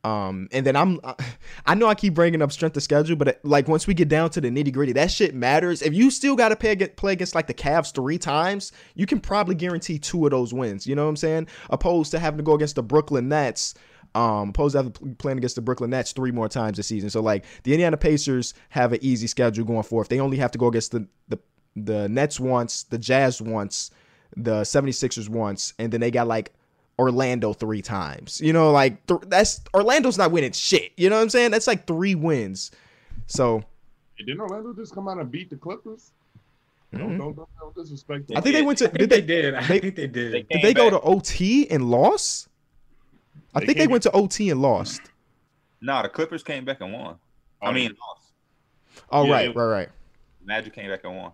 [0.03, 0.99] Um, and then I'm,
[1.65, 4.29] I know I keep bringing up strength of schedule, but like once we get down
[4.31, 5.81] to the nitty gritty, that shit matters.
[5.81, 9.19] If you still got to play play against like the Cavs three times, you can
[9.19, 10.87] probably guarantee two of those wins.
[10.87, 11.47] You know what I'm saying?
[11.69, 13.75] Opposed to having to go against the Brooklyn Nets.
[14.13, 17.09] Um, opposed to having playing against the Brooklyn Nets three more times this season.
[17.09, 20.09] So like the Indiana Pacers have an easy schedule going forth.
[20.09, 21.39] They only have to go against the the
[21.75, 23.91] the Nets once, the Jazz once,
[24.35, 26.53] the 76ers once, and then they got like
[26.99, 28.39] Orlando three times.
[28.41, 30.91] You know, like th- that's Orlando's not winning shit.
[30.97, 31.51] You know what I'm saying?
[31.51, 32.71] That's like three wins.
[33.27, 33.63] So
[34.15, 36.11] Hey, didn't Orlando just come out and beat the Clippers?
[36.93, 37.17] Don't, Mhm.
[37.19, 38.37] don't, don't, don't disrespect them.
[38.37, 39.53] I think they went to did they, they did.
[39.55, 40.33] I they- think they did.
[40.33, 40.99] they- did they go to.
[41.01, 42.49] OT and lost?
[43.55, 45.01] I think they came went to OT and lost.
[45.81, 47.15] No, the Clippers came back and won.
[47.61, 48.31] I Oh, mean, lost.
[49.09, 49.89] Oh Yeah, right, right, right.
[50.43, 51.31] Magic came back and won.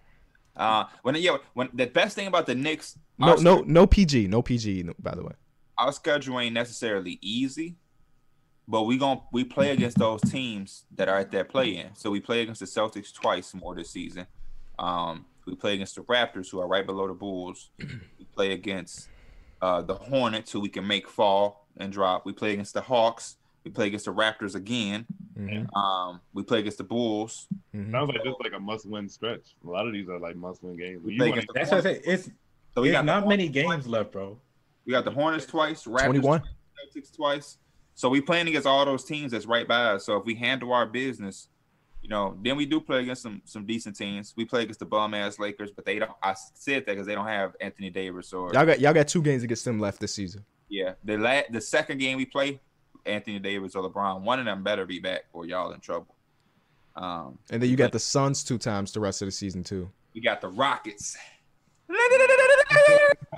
[0.56, 4.42] Uh, when yeah, when the best thing about the Knicks, No, no, no PG, no
[4.42, 4.84] PG.
[5.00, 5.34] By the way,
[5.78, 7.76] our schedule ain't necessarily easy,
[8.68, 11.96] but we gon' we play against those teams that are at that play in.
[11.96, 14.28] So we play against the Celtics twice more this season.
[14.80, 17.70] Um, we play against the Raptors, who are right below the Bulls.
[17.80, 19.10] we play against
[19.62, 22.26] uh, the Hornets, who we can make fall and drop.
[22.26, 23.38] We play against the Hawks.
[23.64, 25.06] We play against the Raptors again.
[25.38, 27.48] Mhm, Um, we play against the Bulls.
[27.74, 27.92] mhm.
[27.92, 29.56] Sounds like just like a must-win stretch.
[29.66, 31.04] A lot of these are like must-win games.
[31.04, 32.02] We You play against the That's what I say.
[32.06, 32.26] It's,
[32.76, 34.40] So we it's got not many games left, bro.
[34.88, 36.40] We got the Hornets twice, Raptors 21.
[36.40, 36.50] twice,
[36.96, 37.58] Celtics twice.
[37.94, 40.06] So we playing against all those teams that's right by us.
[40.06, 41.50] So if we handle our business,
[42.02, 44.34] you know, then we do play against some some decent teams.
[44.38, 46.12] We play against the bum ass Lakers, but they don't.
[46.24, 49.22] I said that because they don't have Anthony Davis or Y'all got y'all got two
[49.22, 50.46] games against them left this season.
[50.70, 50.94] yeah.
[51.04, 52.62] The la- the second game we play,
[53.06, 56.16] Anthony Davis or LeBron, one of them better be back or y'all in trouble.
[56.96, 59.90] Um, And then you got the Suns two times the rest of the season too.
[60.16, 61.18] we got the Rockets.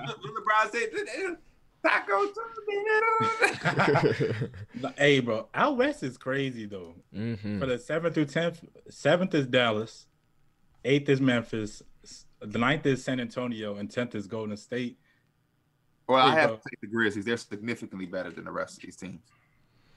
[0.02, 1.36] LeBron said,
[1.84, 4.38] "Taco Tuesday."
[4.80, 6.94] But, Hey, bro, out west is crazy though.
[7.14, 7.60] Mhm.
[7.60, 10.06] For the seventh through tenth, seventh is Dallas,
[10.84, 11.82] eighth is Memphis,
[12.40, 14.98] the ninth is San Antonio, and tenth is Golden State.
[16.08, 16.56] Well, I have bro.
[16.56, 17.24] to take the Grizzlies.
[17.24, 19.20] They're significantly better than the rest of these teams.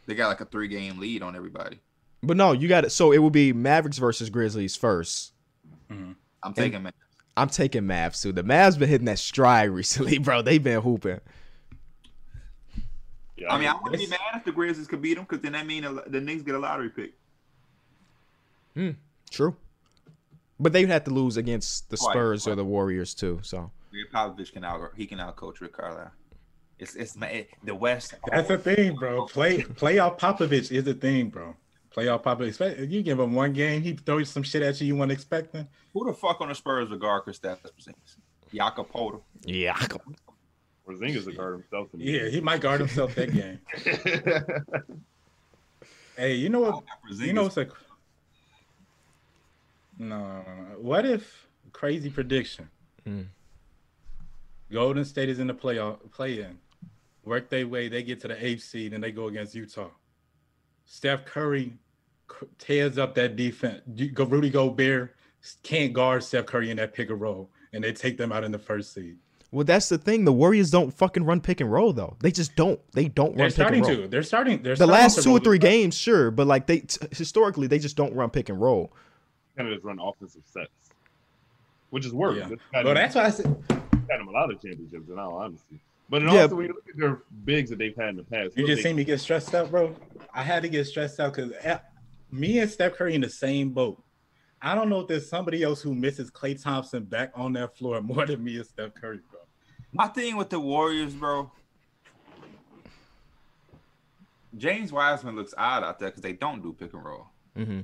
[0.06, 1.80] They got like a three game lead on everybody.
[2.22, 2.92] But no, you got it.
[2.92, 5.34] So it will be Mavericks versus Grizzlies first.
[5.90, 6.94] I'm taking man.
[7.36, 8.32] I'm taking Mavs too.
[8.32, 10.42] The Mavs been hitting that stride recently, bro.
[10.42, 11.20] They've been hooping.
[13.36, 15.54] Yeah, I mean, I wouldn't be mad if the Grizzlies could beat them because then
[15.54, 17.14] that mean the the Knicks get a lottery pick.
[18.76, 18.92] Hmm.
[19.30, 19.56] True.
[20.60, 23.40] But they'd have to lose against the Right, Spurs or the Warriors too.
[23.42, 23.72] So
[24.14, 26.12] Popovich can out he can out coach Rick Carlisle.
[26.80, 28.14] It's it's it, the West.
[28.28, 29.26] That's the thing, bro.
[29.26, 31.56] Play playoff Popovich is the thing, bro.
[31.96, 34.96] Playoff probably Espe- You give him one game, he throws some shit at you you
[34.96, 35.68] weren't expecting.
[35.94, 38.18] Who the fuck on the Spurs would guard Kristaps Porzingis?
[38.54, 39.22] Jakob Poeltl.
[39.46, 39.78] Yeah.
[40.88, 41.88] Porzingis will guard himself.
[41.94, 43.60] In the Yeah, he might guard himself that game.
[46.16, 46.84] Hey, you know what?
[47.10, 47.68] You know what's a
[49.98, 50.78] no, no, no, no.
[50.80, 52.70] What if crazy prediction?
[53.08, 53.26] Mm.
[54.72, 56.60] Golden State is in the playoff play in.
[57.26, 59.90] Work their way, they get to the eighth seed and they go against Utah.
[60.86, 61.74] Steph Curry c-
[62.60, 63.82] tears up that defense.
[63.96, 65.16] You- Go Rudy Gobert
[65.64, 68.52] can't guard Steph Curry in that pick and roll, and they take them out in
[68.52, 69.18] the first seed.
[69.52, 70.26] Well, that's the thing.
[70.26, 72.18] The Warriors don't fucking run pick and roll though.
[72.22, 72.80] They just don't.
[72.94, 73.96] They don't They're run pick and starting roll.
[74.04, 74.08] to.
[74.08, 74.64] They're starting.
[74.64, 77.68] They're The starting last two or three the- games, sure, but like they t- historically
[77.68, 78.92] they just don't run pick and roll.
[79.56, 80.72] kind of just run offensive sets,
[81.92, 82.38] which is worse.
[82.38, 82.48] Yeah.
[82.50, 85.36] That's got Well, that's why I said got them a lot of championships in all
[85.36, 85.80] honesty.
[86.10, 86.42] But in Yeah.
[86.44, 88.82] also when you look at their bigs that they've had in the past, You just
[88.82, 89.96] they- seen me get stressed out, bro.
[90.34, 91.78] I had to get stressed out because eh,
[92.34, 94.02] me and Steph Curry in the same boat.
[94.62, 98.02] I don't know if there's somebody else who misses Klay Thompson back on that floor
[98.12, 99.40] more than me and Steph Curry, bro.
[99.92, 101.52] My thing with the Warriors, bro.
[104.58, 107.28] James Wiseman looks odd out there because they don't do pick and roll.
[107.56, 107.82] hmm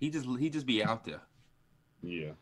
[0.00, 1.22] He just he just be out there.
[2.02, 2.32] yeah.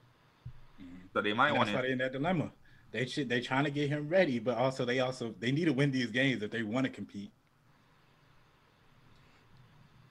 [1.14, 1.86] So they might And want That's why to.
[1.88, 2.50] they in that dilemma.
[2.90, 5.72] They should they trying to get him ready, but also they also they need to
[5.72, 7.32] win these games if they want to compete.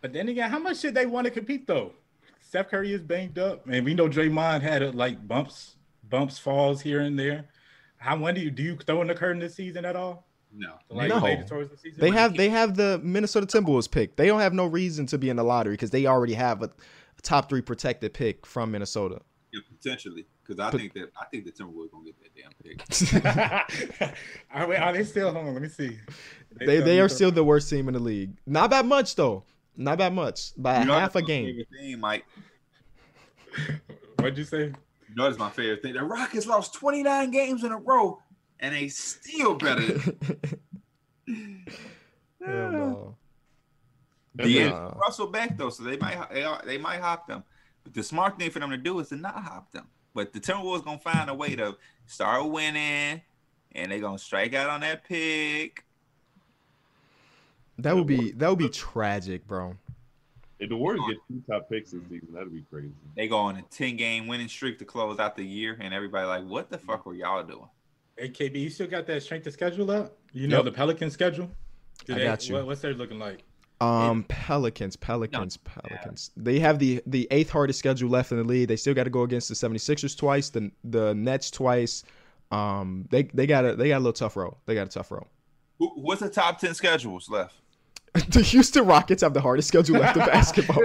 [0.03, 1.93] But then again, how much should they want to compete though?
[2.41, 5.77] Steph Curry is banged up, and we know Draymond had uh, like bumps,
[6.09, 7.45] bumps, falls here and there.
[7.97, 10.27] How when do you do you throw in the curtain this season at all?
[10.53, 10.73] No.
[10.89, 11.19] Like No.
[11.19, 12.01] later the season?
[12.01, 14.17] They have they have the Minnesota Timberwolves pick.
[14.17, 16.65] They don't have no reason to be in the lottery because they already have a,
[16.65, 19.21] a top three protected pick from Minnesota.
[19.53, 22.51] Yeah, potentially, because I But- think that I think the Timberwolves gonna get that damn
[24.01, 24.15] pick.
[24.53, 25.31] are, we, are they still?
[25.31, 25.97] Hold on, let me see.
[26.59, 28.31] they still they are still the worst team in the league.
[28.45, 29.45] Not that much though.
[29.75, 30.51] Not that much.
[30.57, 31.63] By You know half a game.
[31.77, 32.25] Thing, Mike.
[34.19, 34.65] What'd you say?
[35.09, 35.93] You know that's my favorite thing.
[35.93, 38.19] The Rockets lost 29 games in a row,
[38.59, 39.81] and they still better.
[39.81, 40.17] than-
[42.45, 43.15] Hell no.
[44.43, 44.87] Yeah, Nah.
[44.97, 47.43] Russell back though, so they might they, are, they might hop them.
[47.83, 49.85] But the smart thing for them to do is to not hop them.
[50.15, 53.21] But the Timberwolves gonna find a way to start winning,
[53.73, 55.85] and they're gonna strike out on that pick.
[57.79, 59.75] That would be that would be tragic, bro.
[60.59, 62.93] If the Warriors get two top picks this season, that'd be crazy.
[63.17, 66.25] They go on a 10 game winning streak to close out the year, and everybody
[66.25, 67.67] like, what the fuck were y'all doing?
[68.21, 70.15] AKB, you still got that strength of schedule up?
[70.31, 70.65] You know Yep.
[70.65, 71.49] the Pelican schedule?
[72.05, 72.55] Do I they- got you.
[72.55, 73.43] What, what's theirs looking like?
[73.81, 76.31] Um, Pelicans, Pelicans, Pelicans.
[76.37, 78.69] They have the the eighth hardest schedule left in the league.
[78.69, 82.03] They still got to go against the 76ers twice, the the Nets twice.
[82.51, 84.55] Um, they they got a they got a little tough row.
[84.67, 85.27] They got a tough row.
[85.79, 87.55] What's the top 10 schedules left?
[88.29, 90.83] The Houston Rockets have the hardest schedule left in basketball,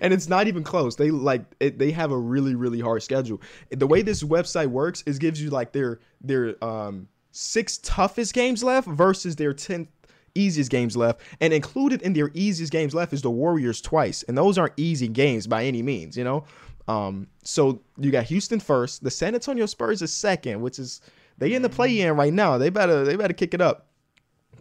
[0.00, 0.94] and it's not even close.
[0.94, 3.40] They like it, they have a really really hard schedule.
[3.70, 8.62] The way this website works is gives you like their their um six toughest games
[8.62, 9.88] left versus their 10
[10.34, 11.20] easiest games left.
[11.40, 14.22] And included in their easiest games left is the Warriors twice.
[14.24, 16.44] And those aren't easy games by any means you know?
[16.86, 19.02] Um so you got Houston first.
[19.02, 21.00] The San Antonio Spurs is second which is
[21.38, 22.58] they in the play in right now.
[22.58, 23.88] They better they better kick it up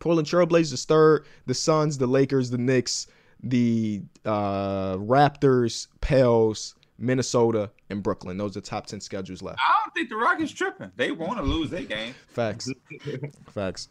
[0.01, 3.07] Portland Trailblazers third the Suns the Lakers the Knicks
[3.43, 9.79] the uh Raptors Pels Minnesota and Brooklyn those are the top 10 schedules left I
[9.83, 10.91] don't think the Rockets tripping.
[10.95, 12.13] They want to lose their game.
[12.29, 12.69] Facts.
[13.53, 13.89] Facts.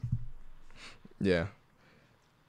[1.20, 1.46] Yeah.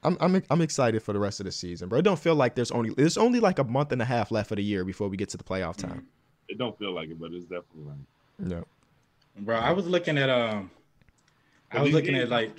[0.04, 2.00] I'm I'm I'm excited for the rest of the season, bro.
[2.00, 4.52] It don't feel like there's only there's only like a month and a half left
[4.52, 6.08] of the year before we get to the playoff time.
[6.48, 7.98] It don't feel like it, but it's definitely like
[8.40, 8.66] No.
[9.38, 10.72] Bro, I was looking at um
[11.72, 12.52] I was looking games- at like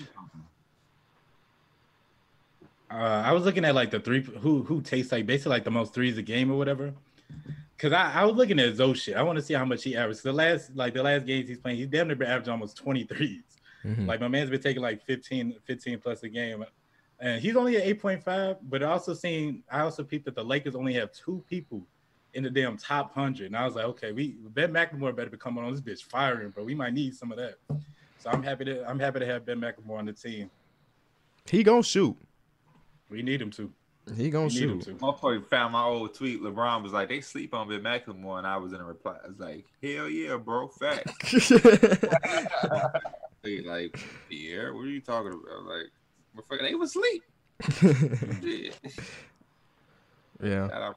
[2.92, 5.70] uh I was looking at like the three who who takes like basically like the
[5.70, 6.92] most threes a game or whatever.
[7.78, 9.16] Cause I, I was looking at Zoe shit.
[9.16, 10.22] I want to see how much he averaged.
[10.22, 13.04] The last like the last games he's playing, he's damn near been averaging almost 20
[13.04, 13.42] threes.
[13.84, 14.06] Mhm.
[14.06, 16.64] Like my man's been taking like 15, 15 plus a game.
[17.18, 20.74] And he's only at 8.5, but I also seen I also peeped that the Lakers
[20.76, 21.84] only have two people
[22.34, 23.46] in the damn top hundred.
[23.46, 26.50] And I was like, okay, we Ben McLemore better be coming on this bitch firing,
[26.50, 26.64] bro.
[26.64, 27.56] We might need some of that.
[28.18, 30.50] So I'm happy to I'm happy to have Ben McLemore on the team.
[31.50, 32.16] He gonna shoot.
[33.12, 33.70] We need him to.
[34.16, 34.98] He gonna We need him shoot.
[34.98, 35.04] to.
[35.04, 36.42] Motherfucker found my old tweet.
[36.42, 39.16] LeBron was like, they sleep on Ben McLemore, and I was in a reply.
[39.22, 41.52] I was like, hell yeah, bro, facts.
[43.44, 43.98] Like,
[44.28, 45.64] Pierre, what are you talking about?
[45.64, 45.90] Like,
[46.36, 47.24] motherfucker, they was asleep.
[48.40, 48.78] Shit.
[50.42, 50.92] yeah.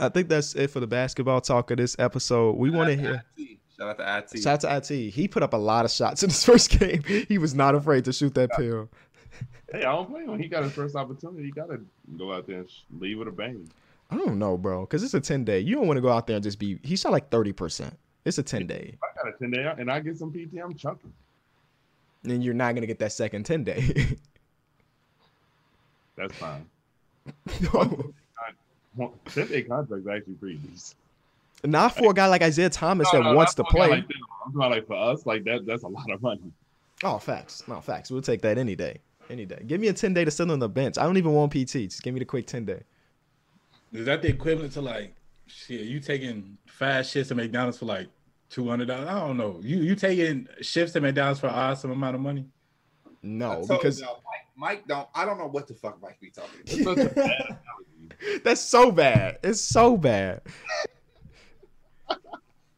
[0.00, 2.56] I think that's it for the basketball talk of this episode.
[2.56, 3.22] We want to hear.
[3.36, 3.58] IT.
[3.76, 4.42] Shout out to IT.
[4.42, 5.10] Shout out to IT.
[5.10, 7.02] He put up a lot of shots in his first game.
[7.28, 8.88] He was not afraid to shoot that pill.
[9.72, 10.38] Hey, I don't blame him.
[10.38, 11.44] He got his first opportunity.
[11.44, 11.80] He got to
[12.16, 13.68] go out there and sh- leave with a bang.
[14.10, 15.58] I don't know, bro, because it's a ten day.
[15.60, 16.78] You don't want to go out there and just be.
[16.82, 17.96] He shot like thirty percent.
[18.24, 20.58] It's a ten day, I got a 10 day out and I get some PT,
[20.62, 21.12] I'm chucking.
[22.24, 24.16] and you're not gonna get that second ten day.
[26.16, 26.66] That's fine.
[27.72, 28.12] no.
[29.26, 30.94] 10 day contract is actually pretty decent.
[31.64, 33.80] Not for a guy like Isaiah Thomas No, that no, wants to not for a
[33.80, 33.96] guy play.
[33.96, 34.06] Like.
[34.46, 35.66] I'm talking like for us, like that.
[35.66, 36.52] That's a lot of money.
[37.02, 37.62] Oh, facts.
[37.66, 38.10] No, facts.
[38.10, 38.98] We'll take that any day.
[39.30, 39.62] Any day.
[39.66, 40.98] Give me a 10 day to sit on the bench.
[40.98, 41.72] I don't even want PT.
[41.88, 42.82] Just give me the quick 10 day.
[43.92, 45.14] Is that the equivalent to like
[45.46, 45.82] shit?
[45.82, 48.08] You taking five shifts at McDonald's for like
[48.50, 49.08] two hundred dollars?
[49.08, 49.60] I don't know.
[49.62, 52.46] You you taking shifts at McDonald's for an awesome amount of money?
[53.22, 55.08] No, So, because no, Mike, Mike don't.
[55.14, 56.66] I don't know what the fuck Mike be talking about.
[56.66, 58.40] It's such a bad analogy.
[58.44, 59.38] that's so bad.
[59.42, 60.42] It's so bad.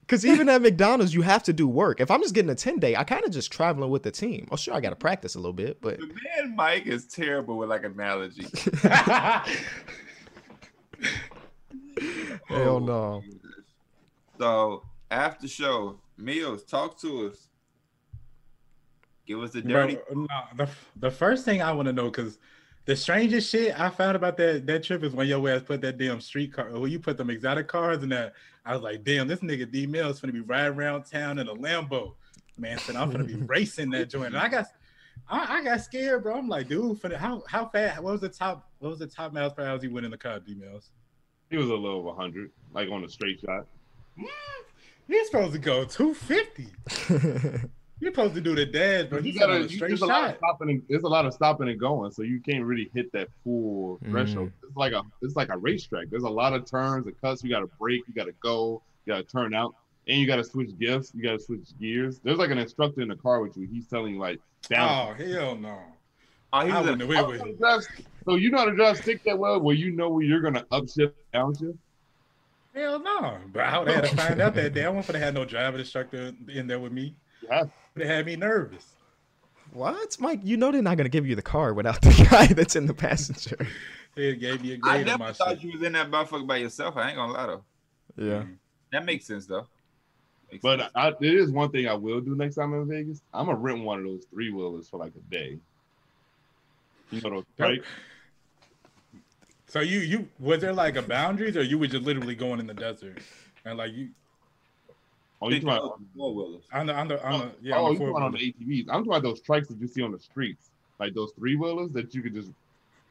[0.07, 2.01] Because even at McDonald's, you have to do work.
[2.01, 4.47] If I'm just getting a 10 day, I kind of just traveling with the team.
[4.53, 7.59] Oh, sure, I got to practice a little bit, but The man Mike is terrible
[7.59, 8.47] with like analogy.
[8.83, 9.45] hell
[12.51, 13.23] oh, no.
[14.39, 17.49] So after show, Meals, talk to us.
[19.27, 19.99] Give us the Bro, dirty.
[20.15, 20.27] no,
[20.57, 22.39] the, the first thing I want to know because
[22.87, 25.99] the strangest shit I found about that that trip is when your ass put that
[25.99, 28.33] damn street car when you put them exotic cars in that.
[28.65, 31.55] I was like, damn, this nigga D Mills finna be riding around town in a
[31.55, 32.15] Lambo.
[32.57, 34.29] Man said I'm gonna be racing that joint.
[34.29, 34.67] And I got
[35.29, 36.37] I, I got scared, bro.
[36.37, 38.01] I'm like, dude, finna, how how fast?
[38.03, 38.71] What was the top?
[38.79, 40.91] What was the top miles per hour he went in the car, D Mills?
[41.51, 43.67] He was a little over 100, like on a straight shot.
[45.07, 47.69] He's supposed to go 250.
[47.99, 50.37] You're supposed to do the dash, but He's gotta, a straight there's a lot of
[50.37, 50.69] stopping.
[50.71, 53.99] And, there's a lot of stopping and going, so you can't really hit that full
[54.05, 54.11] Mm.
[54.11, 54.53] threshold.
[54.69, 56.09] It's like a, it's like a racetrack.
[56.11, 57.43] There's a lot of turns and cuts.
[57.43, 58.03] You got to brake.
[58.07, 58.83] You got to go.
[59.07, 59.75] You got to turn out,
[60.09, 61.13] and you got to switch gifts.
[61.15, 62.21] You got to switch gears.
[62.23, 63.67] There's like an instructor in the car with you.
[63.67, 64.89] He's telling you like down.
[64.91, 65.79] Oh hell no!
[66.53, 67.89] Oh, he I was wouldn't in, have went with it.
[68.27, 70.67] So you know how to drive stick that well, where you know where you're gonna
[70.73, 71.79] upshift, downshift.
[72.75, 73.39] Hell no.
[73.55, 74.85] But I would have had to find out that day.
[74.85, 77.15] I wasn't gonna have no driving instructor in there with me.
[77.43, 77.49] You
[77.97, 78.95] have had me nervous.
[79.73, 80.17] what?
[80.21, 82.77] Mike, you know they're not going to give you the car without the guy that's
[82.77, 83.57] in the passenger.
[84.17, 85.63] It gave me a I grade on my never thought shit.
[85.63, 86.97] you was in that motherfucker by yourself.
[86.97, 87.65] I ain't gonna lie though.
[88.17, 88.43] Yeah.
[88.43, 88.57] Mm.
[88.93, 89.67] That makes sense though.
[90.51, 90.93] Makes But sense.
[90.95, 93.21] I, it is one thing I will do next time I'm in Vegas.
[93.35, 95.59] I'm gonna rent one of those three wheelers for like a day.
[97.11, 97.83] You know those, right?
[99.69, 102.67] So you you was there like a boundaries or you were just literally going in
[102.67, 103.19] the desert
[103.65, 104.09] and like you
[105.43, 106.01] Oh, you talking about?
[106.17, 106.65] four wheelers.
[106.73, 108.39] on the on the on oh, the yeah oh, on you the talking on the
[108.39, 108.81] ATVs?
[108.89, 111.91] I'm talking about those trikes that you see on the streets, like those three wheelers
[111.93, 112.51] that you could just.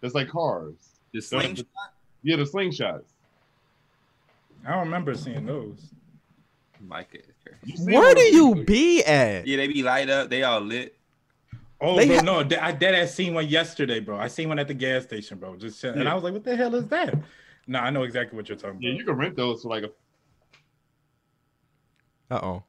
[0.01, 0.75] That's like cars.
[1.13, 1.65] The slingshot.
[2.23, 3.03] Yeah, the slingshots.
[4.65, 5.91] I don't remember seeing those.
[6.87, 7.57] Mike is crazy.
[7.63, 9.47] You see Where one do you be at?
[9.47, 10.29] Yeah, they be light up.
[10.29, 10.97] They all lit.
[11.81, 14.17] Oh They bro, ha- no, I dead ass seen one yesterday, bro.
[14.17, 15.55] I seen one at the gas station, bro.
[15.55, 16.11] Just and Yeah.
[16.11, 17.15] I was like, what the hell is that?
[17.67, 18.93] No, I know exactly what you're talking Yeah, about.
[18.95, 19.89] Yeah, you can rent those for like a.
[22.29, 22.63] Uh oh.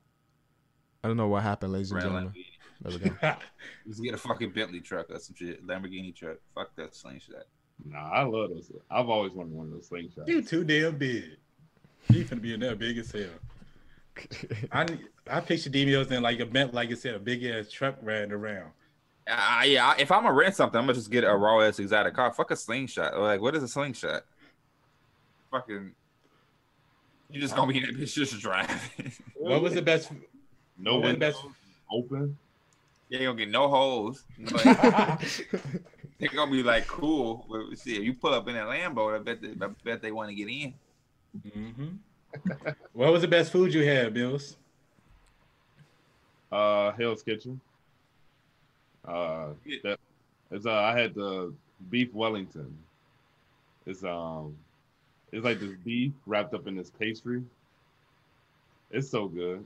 [1.03, 2.33] I don't know what happened, ladies and Red gentlemen.
[2.33, 2.57] Lamborghini.
[2.81, 3.37] There we go.
[3.89, 5.67] Just get a fucking Bentley truck or some shit.
[5.67, 6.39] Lamborghini truck.
[6.55, 7.45] Fuck that slingshot.
[7.85, 8.73] Nah, I love those.
[8.91, 10.29] I've always wanted one of those slingshots.
[10.29, 11.25] you too damn big.
[12.09, 13.25] You finna be in there big as hell.
[14.73, 14.87] I
[15.29, 17.97] I picture D Mills in like a bent, like I said, a big ass truck
[18.01, 18.71] riding around.
[19.29, 22.15] Uh, yeah, if I'm gonna rent something, I'm gonna just get a raw ass exotic
[22.15, 22.33] car.
[22.33, 23.19] Fuck a slingshot.
[23.19, 24.23] Like, what is a slingshot?
[25.51, 25.93] Fucking,
[27.31, 28.77] you just gonna be in that bitch just driving.
[29.37, 30.11] What was the best?
[30.77, 31.39] No what was the best?
[31.91, 32.37] open.
[33.09, 34.25] Yeah, you ain't gonna get no holes.
[34.39, 34.65] But
[36.19, 37.47] they're gonna be like cool.
[37.49, 40.11] But see, if you pull up in that Lambo, I bet they, I bet they
[40.11, 40.75] want to get in.
[41.47, 42.69] Mm-hmm.
[42.93, 44.57] what was the best food you had, Bills?
[46.51, 47.61] Uh, Hell's Kitchen.
[49.05, 49.49] Uh,
[49.85, 49.99] that
[50.51, 51.53] it's uh, I had the
[51.91, 52.77] beef Wellington.
[53.87, 54.57] It's um,
[55.37, 57.43] it's like this beef wrapped up in this pastry.
[58.91, 59.65] It's so good.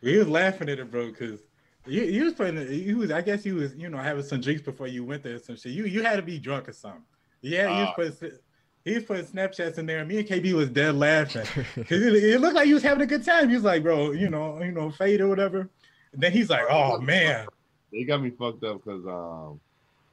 [0.00, 1.40] He was laughing at it, bro, because
[1.86, 4.62] you, you was putting you was I guess you was you know having some drinks
[4.62, 5.72] before you went there, or some shit.
[5.72, 7.02] You you had to be drunk or something.
[7.42, 7.94] Yeah, he was Ah.
[8.20, 8.38] putting
[8.84, 9.98] he was putting Snapchats in there.
[10.00, 13.02] and Me and KB was dead laughing because it, it looked like he was having
[13.02, 13.48] a good time.
[13.48, 15.68] He was like, bro, you know, you know, fade or whatever.
[16.12, 17.46] And then he's like, oh man,
[17.92, 19.60] They got me fucked up because um,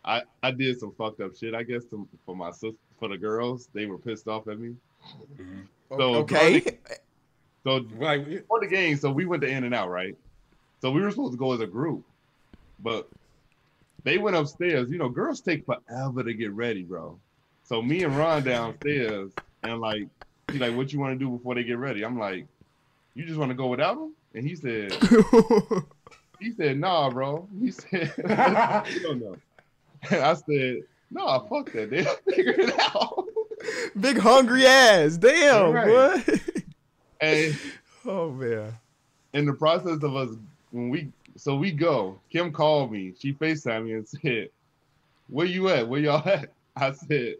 [0.06, 1.54] I I did some fucked up shit.
[1.56, 4.76] I guess to, for my sis for the girls, they were pissed off at me.
[5.40, 5.62] Mm-hmm.
[5.98, 6.80] So okay.
[7.64, 10.16] So like for the game, so we went to In and Out, right?
[10.82, 12.04] So we were supposed to go as a group,
[12.80, 13.08] but
[14.04, 14.90] they went upstairs.
[14.90, 17.18] You know, girls take forever to get ready, bro.
[17.64, 19.32] So me and Ron downstairs,
[19.64, 20.08] and like
[20.52, 22.04] He's like, what you want to do before they get ready?
[22.04, 22.46] I'm like,
[23.16, 24.14] you just want to go without them?
[24.36, 24.94] And he said,
[26.40, 27.48] he said, nah, bro.
[27.60, 28.14] He said,
[28.94, 29.36] you don't know.
[30.12, 30.82] And I said,
[31.14, 31.90] nah, fuck that.
[31.90, 33.26] They'll figure it out.
[34.00, 35.18] Big hungry ass.
[35.18, 36.26] Damn, Right.
[36.26, 36.34] boy.
[37.22, 37.58] And
[38.06, 38.74] oh man.
[39.34, 40.30] in the process of us,
[40.72, 43.14] when we, so we go, Kim called me.
[43.18, 44.50] She FaceTimed me and said,
[45.30, 45.88] where you at?
[45.88, 46.50] Where y'all at?
[46.76, 47.36] I said,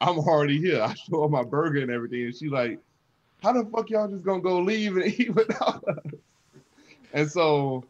[0.00, 0.80] I'm already here.
[0.82, 2.22] I show her my burger and everything.
[2.24, 2.78] And she like,
[3.42, 6.12] how the fuck y'all just gonna go leave and eat without us?
[7.12, 7.84] And so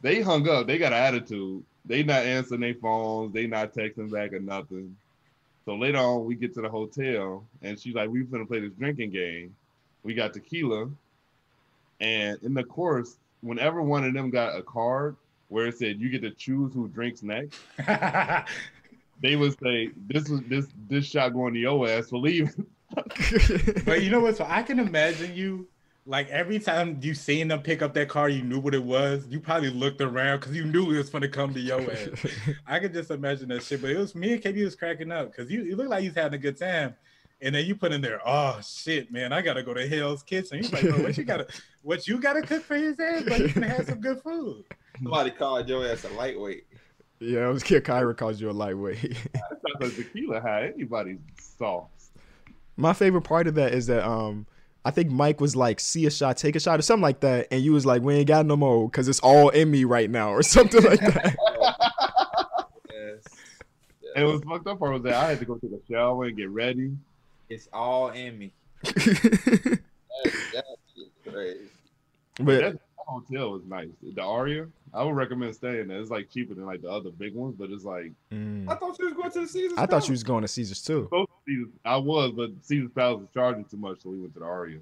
[0.00, 0.66] they hung up.
[0.66, 1.62] They got an attitude.
[1.84, 3.32] They not answering their phones.
[3.32, 4.96] They not texting back or nothing.
[5.64, 8.72] So later on, we get to the hotel and she's like, we finna play this
[8.72, 9.54] drinking game.
[10.02, 10.88] We got tequila.
[12.00, 15.16] And in the course, whenever one of them got a card
[15.48, 17.58] where it said you get to choose who drinks next,
[19.20, 22.66] they would say, This was this this shot going to your ass for leaving.
[23.84, 24.36] but you know what?
[24.36, 25.68] So I can imagine you
[26.06, 29.26] like every time you seen them pick up that car, you knew what it was.
[29.28, 32.26] You probably looked around because you knew it was gonna come to your ass.
[32.66, 33.82] I could just imagine that shit.
[33.82, 36.14] But it was me and KB was cracking up because you, you look like he's
[36.14, 36.94] having a good time.
[37.42, 40.58] And then you put in there, oh shit, man, I gotta go to Hell's Kitchen.
[40.58, 41.46] He's like, what you gotta
[41.82, 43.22] what you gotta cook for his ass?
[43.26, 44.64] But you can have some good food.
[44.96, 46.66] Somebody called your ass a lightweight.
[47.20, 49.16] yeah, it was Kid Kyra calls you a lightweight.
[49.32, 52.10] That's not the tequila had anybody's sauce.
[52.76, 54.46] My favorite part of that is that um
[54.84, 57.48] I think Mike was like, see a shot, take a shot, or something like that,
[57.50, 60.08] and you was like, we ain't got no more because it's all in me right
[60.10, 61.36] now, or something like that.
[62.92, 63.24] Yes.
[64.14, 66.24] And it was fucked up part was that I had to go take a shower
[66.24, 66.92] and get ready.
[67.48, 68.52] It's all in me.
[70.22, 71.60] That, that's crazy.
[72.38, 72.78] but That
[73.10, 73.88] hotel was nice.
[74.02, 76.00] The Aria, I would recommend staying there.
[76.00, 78.98] It's like cheaper than like the other big ones, but it's like mm, I thought
[78.98, 79.72] you was going to the Caesars.
[79.78, 80.08] I thought you Palace.
[80.10, 81.02] was going to Caesars too.
[81.04, 84.32] supposed to Caesars- I was, but Caesar's Palace was charging too much, so we went
[84.34, 84.78] to the Aria.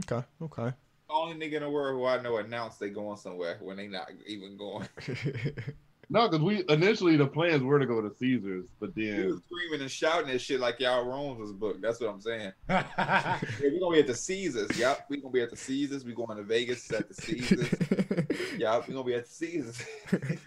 [0.00, 0.72] Okay, okay.
[1.08, 4.10] only nigga in the world who I know announced they going somewhere when they not
[4.26, 4.88] even going.
[6.12, 9.42] No, because we initially the plans were to go to Caesars, but He was then
[9.46, 11.80] screaming and shouting that shit like y'all rooms was booked.
[11.82, 12.52] That's what I'm saying.
[12.68, 12.84] yeah,
[13.60, 14.76] Yeah, we gonna be at the Caesars.
[14.76, 16.04] Yep, we're gonna be at the Caesars.
[16.04, 17.68] We going to Vegas at the Caesars.
[18.58, 19.80] Yep, we're gonna be at the Caesars.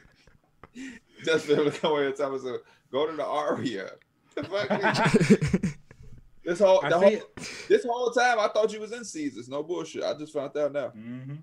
[1.24, 2.59] Just for him to come here and tell us to
[2.91, 3.91] go to the Aria.
[4.36, 5.78] The fuck?
[6.43, 7.18] This whole, I the whole
[7.70, 9.47] this whole time I thought you was in Caesars.
[9.47, 10.03] No bullshit.
[10.03, 10.89] I just found out now.
[10.89, 11.36] hmm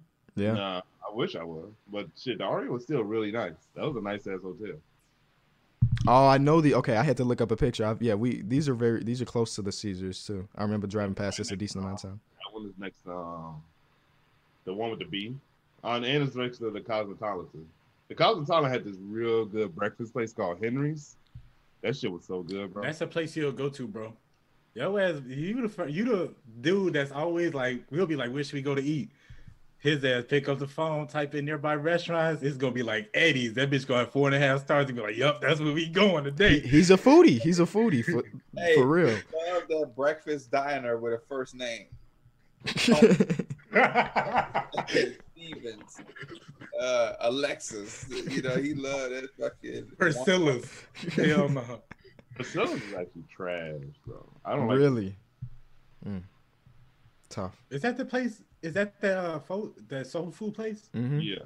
[0.45, 0.53] yeah.
[0.53, 1.71] nah, I wish I was.
[1.93, 3.55] But shit, the Aria was still really nice.
[3.75, 4.77] That was a nice ass hotel.
[6.07, 6.75] Oh, I know the.
[6.77, 7.85] Okay, I had to look up a picture.
[7.85, 10.49] I, yeah, we these are very these are close to the Caesars too.
[10.57, 12.21] I remember driving past this a decent amount of time.
[12.39, 13.63] That one is next to um,
[14.65, 15.37] the one with the B.
[15.83, 17.67] On and it's next to the Cosmopolitan.
[18.09, 21.17] The Cosmopolitan had this real good breakfast place called Henry's.
[21.83, 22.83] That shit was so good, bro.
[22.83, 24.13] That's a place you'll go to, bro.
[24.75, 28.55] Yo, ass, you the you the dude that's always like, we'll be like, where should
[28.55, 29.11] we go to eat?
[29.81, 32.43] His ass pick up the phone, type in nearby restaurants.
[32.43, 33.55] It's gonna be like Eddie's.
[33.55, 34.87] That bitch going to four and a half stars.
[34.87, 36.61] He be like, yup, that's where we going He, today.
[36.61, 37.41] he's a foodie.
[37.41, 38.23] He's a foodie for
[38.57, 38.75] Hey.
[38.75, 39.07] for real.
[39.49, 41.87] Love that breakfast diner with a first name.
[45.35, 46.01] Stevens,
[46.81, 48.07] uh, Alexis.
[48.11, 50.71] You know, he loved that fucking Priscilla's.
[51.15, 51.81] Hell no.
[52.35, 54.27] Priscilla's is actually trash, bro.
[54.45, 55.17] I don't like really.
[56.07, 56.23] Mm.
[57.31, 57.57] Tough.
[57.71, 58.43] Is that the place?
[58.63, 60.89] Is that the uh, fo- the soul food place?
[60.93, 61.37] hmm Yeah.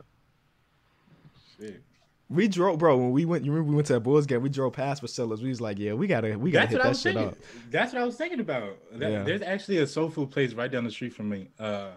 [1.58, 1.82] Shit.
[2.30, 2.96] We drove, bro.
[2.96, 4.40] When we went, you remember we went to that Bulls game.
[4.42, 5.42] We drove past Priscilla's.
[5.42, 7.14] We was like, yeah, we gotta, we gotta That's hit what I that was shit
[7.14, 7.28] thinking.
[7.32, 7.70] up.
[7.70, 8.76] That's what I was thinking about.
[8.92, 9.22] That- Yeah.
[9.22, 11.48] There's actually a soul food place right down the street from me.
[11.58, 11.90] Uh,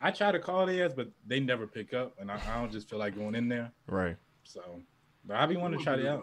[0.00, 2.88] I try to call theirs, but they never pick up, and I, I don't just
[2.90, 3.70] feel like going in there.
[3.86, 4.16] Right.
[4.42, 4.80] So,
[5.26, 6.22] but I be wanting to try it out.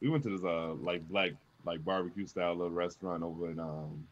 [0.00, 1.32] We went to this uh like black
[1.66, 4.06] like barbecue style little restaurant over in um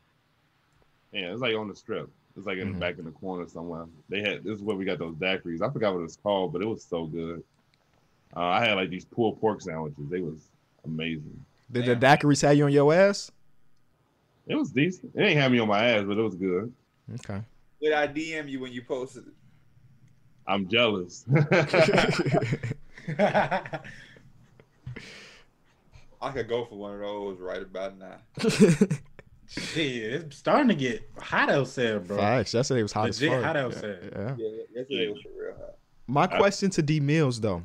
[1.13, 2.11] yeah, it's like on the strip.
[2.37, 2.75] It's like in Mhm.
[2.75, 3.87] the back in the corner somewhere.
[4.09, 5.61] They had this is where we got those daiquiris.
[5.63, 7.43] I forgot what it's called, but it was so good.
[8.37, 10.09] Uh, I had like these pulled pork sandwiches.
[10.09, 10.49] They was
[10.85, 11.45] amazing.
[11.73, 13.31] Did the daiquiris have you on your ass?
[14.47, 15.13] It was decent.
[15.15, 16.73] It ain't had me on my ass, but it was good.
[17.15, 17.43] Okay.
[17.83, 19.35] Did I DM you when you posted it?
[20.47, 21.25] I'm jealous.
[26.21, 28.17] I could go for one of those right about now.
[29.49, 32.19] Shit, it's starting to get hot outside, bro.
[32.19, 32.53] Facts.
[32.53, 33.45] Yesterday was hot Legit as fuck.
[33.45, 33.99] hot outside.
[34.13, 34.35] Yeah.
[34.37, 35.75] Yeah, yesterday was real hot.
[36.07, 37.63] My I- question to D Mills though,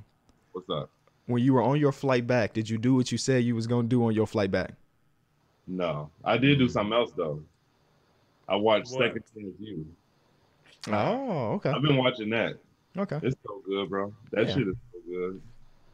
[0.53, 0.89] What's up?
[1.25, 3.67] when you were on your flight back, did you do what you said you was
[3.67, 4.71] gonna do on your flight back?
[5.67, 6.71] No, I did do mm.
[6.71, 7.41] something else though.
[8.47, 9.07] I watched What?
[9.07, 9.85] Second Chance You.
[10.89, 11.69] Oh, okay.
[11.69, 12.57] I've been watching that.
[12.97, 13.19] Okay.
[13.23, 14.13] It's so good, bro.
[14.31, 14.53] That Yeah.
[14.53, 15.41] shit is so good.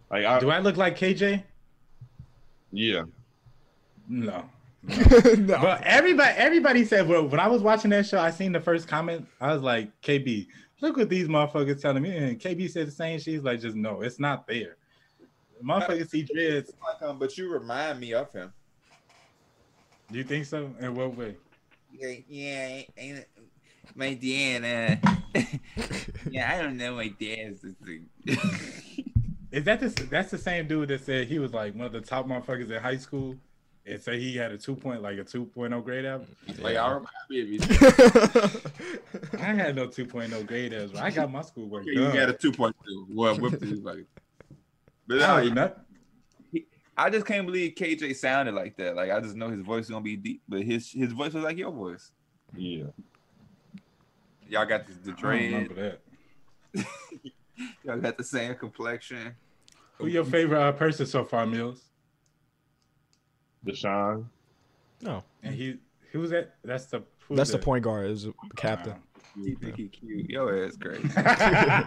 [0.09, 1.43] Like, I, Do I look like KJ?
[2.71, 3.03] yeah,
[4.07, 4.49] No.
[5.37, 5.59] no.
[5.61, 8.87] But everybody, everybody said well, when I was watching that show, I seen the first
[8.87, 9.27] comment.
[9.41, 10.47] I was like, KB,
[10.81, 12.15] look what these motherfuckers telling me.
[12.15, 13.19] And KB said the same.
[13.19, 14.77] She's like, just no, it's not there.
[15.63, 16.71] Motherfuckers see dreads.
[17.01, 18.53] Like, but you remind me of him.
[20.11, 20.73] Do you think so?
[20.79, 21.35] In what way?
[21.91, 23.25] Yeah, yeah, ain't,
[23.95, 25.01] my dad.
[25.35, 25.41] Uh,
[26.31, 27.63] yeah, I don't know my dad's.
[29.51, 32.01] Is that the that's the same dude that said he was like one of the
[32.01, 33.35] top motherfuckers in high school
[33.89, 36.29] and say he had a two point like a 2.0 grade average?
[36.59, 37.59] Like I remind me of you.
[39.39, 40.95] I had no 2.0 grade average.
[40.95, 42.05] I got my schoolwork Okay, done.
[42.13, 43.07] you got a two point two.
[43.11, 44.05] Well, with this, like,
[45.07, 45.73] but I don't.
[46.97, 48.95] I just can't believe KJ sounded like that.
[48.95, 51.43] Like I just know his voice is gonna be deep, but his his voice was
[51.43, 52.11] like your voice.
[52.55, 52.85] Yeah.
[54.49, 55.41] Y'all got the, the I don't dread.
[55.53, 55.97] remember
[56.73, 56.85] that.
[57.85, 59.35] Y'all got the same complexion.
[59.97, 61.88] Who your favorite uh, person so far, Mills?
[63.65, 64.25] Deshaun.
[65.01, 65.77] no, And he
[66.11, 66.55] who was that?
[66.63, 67.63] That's the that's the that?
[67.63, 68.09] point guard.
[68.09, 68.95] Is the captain.
[69.35, 70.29] You think he cute?
[70.29, 71.01] Yo, it's great.
[71.15, 71.83] Uh,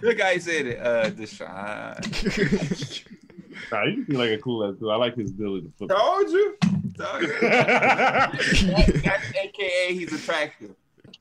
[0.00, 0.78] the guy said it.
[0.80, 3.08] Uh, Deshaun.
[3.70, 4.90] Nah, he seems like a cool ass dude.
[4.90, 5.90] I like his ability to flip.
[5.90, 6.56] Told you.
[6.98, 7.28] Told you.
[7.40, 8.30] That-
[9.04, 10.74] that's AKA he's attractive.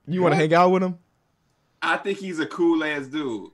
[0.07, 0.97] you want to hang out with him?
[1.81, 3.51] I think he's a cool ass dude.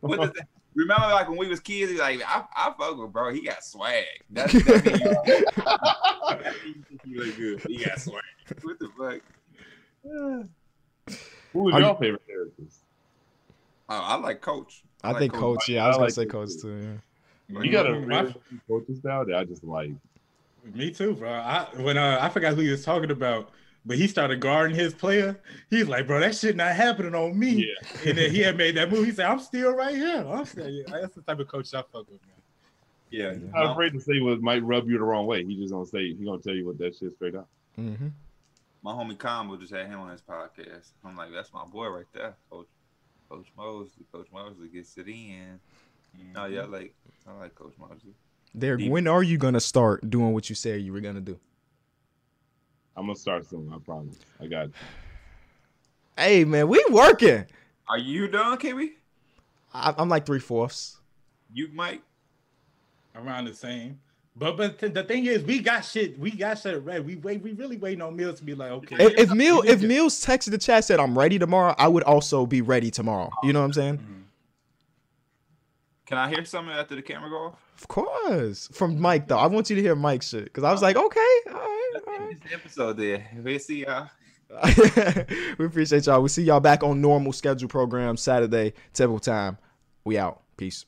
[0.00, 0.48] What is that?
[0.80, 3.32] Remember, like when we was kids, he's like, I, I fuck with bro.
[3.32, 4.04] He got swag.
[4.30, 5.14] That's that mean you-
[6.38, 7.60] that mean you think he look good.
[7.68, 8.22] He got swag.
[8.62, 9.20] What the fuck?
[11.52, 12.78] Who was Are your you- favorite characters?
[13.88, 14.82] Oh, I like Coach.
[15.02, 15.68] I like think coach.
[15.68, 16.80] Yeah, I I was gonna like say Coach coach too.
[16.80, 17.00] too.
[17.54, 17.62] Yeah.
[17.62, 18.34] You got a My- real
[18.68, 19.90] coaches now that I just like.
[20.74, 21.30] Me too, bro.
[21.32, 23.50] I when uh, I forgot who he was talking about,
[23.84, 25.40] but he started guarding his player.
[25.70, 27.66] He's like, bro, that shit not happening on me.
[27.66, 28.08] Yeah.
[28.10, 29.06] And then he had made that move.
[29.06, 30.24] He said, I'm still right here.
[30.28, 30.68] I'm still.
[30.68, 32.36] Yeah, that's the type of coach I fuck with, man.
[33.10, 33.34] Yeah.
[33.54, 35.44] I'm afraid to say what might rub you the wrong way.
[35.44, 37.48] He just gonna say he gonna tell you what that shit straight up.
[37.78, 38.08] Mm-hmm.
[38.82, 40.92] My homie Combo just had him on his podcast.
[41.04, 42.68] I'm like, that's my boy right there, Coach.
[43.28, 44.04] Coach Mosley.
[44.12, 45.60] Coach Mosley gets it in.
[46.36, 46.94] Oh yeah, I like
[47.26, 48.14] I like Coach Mosley.
[48.56, 48.90] Derek, Deep.
[48.90, 51.38] when are you gonna start doing what you said you were gonna do?
[52.96, 53.72] I'm gonna start soon.
[53.74, 54.16] I promise.
[54.40, 54.66] I got.
[54.66, 54.72] It.
[56.16, 57.46] Hey man, we working.
[57.88, 58.90] Are you done, Kimmy?
[59.72, 60.98] I, I'm like three fourths.
[61.52, 62.02] You Mike?
[63.14, 63.98] Around the same.
[64.36, 66.18] But but th- the thing is, we got shit.
[66.18, 67.00] We got shit ready.
[67.00, 67.42] We wait.
[67.42, 68.96] We really waiting on Mills to be like, okay.
[69.04, 72.04] If, if Mill if to- Mills texted the chat said I'm ready tomorrow, I would
[72.04, 73.30] also be ready tomorrow.
[73.42, 73.98] You know what I'm saying?
[73.98, 74.22] Mhm.
[76.06, 77.69] Can I hear something after the camera go off?
[77.80, 78.68] Of course.
[78.72, 81.34] From Mike though, I want you to hear Mike's shit because I was like, okay,
[81.48, 82.42] all right, all right.
[82.42, 83.26] This episode there.
[83.42, 84.10] We'll see y'all.
[85.58, 86.22] we appreciate y'all.
[86.22, 89.56] We see y'all back on normal schedule program Saturday, typical time.
[90.04, 90.42] We out.
[90.56, 90.84] Peace.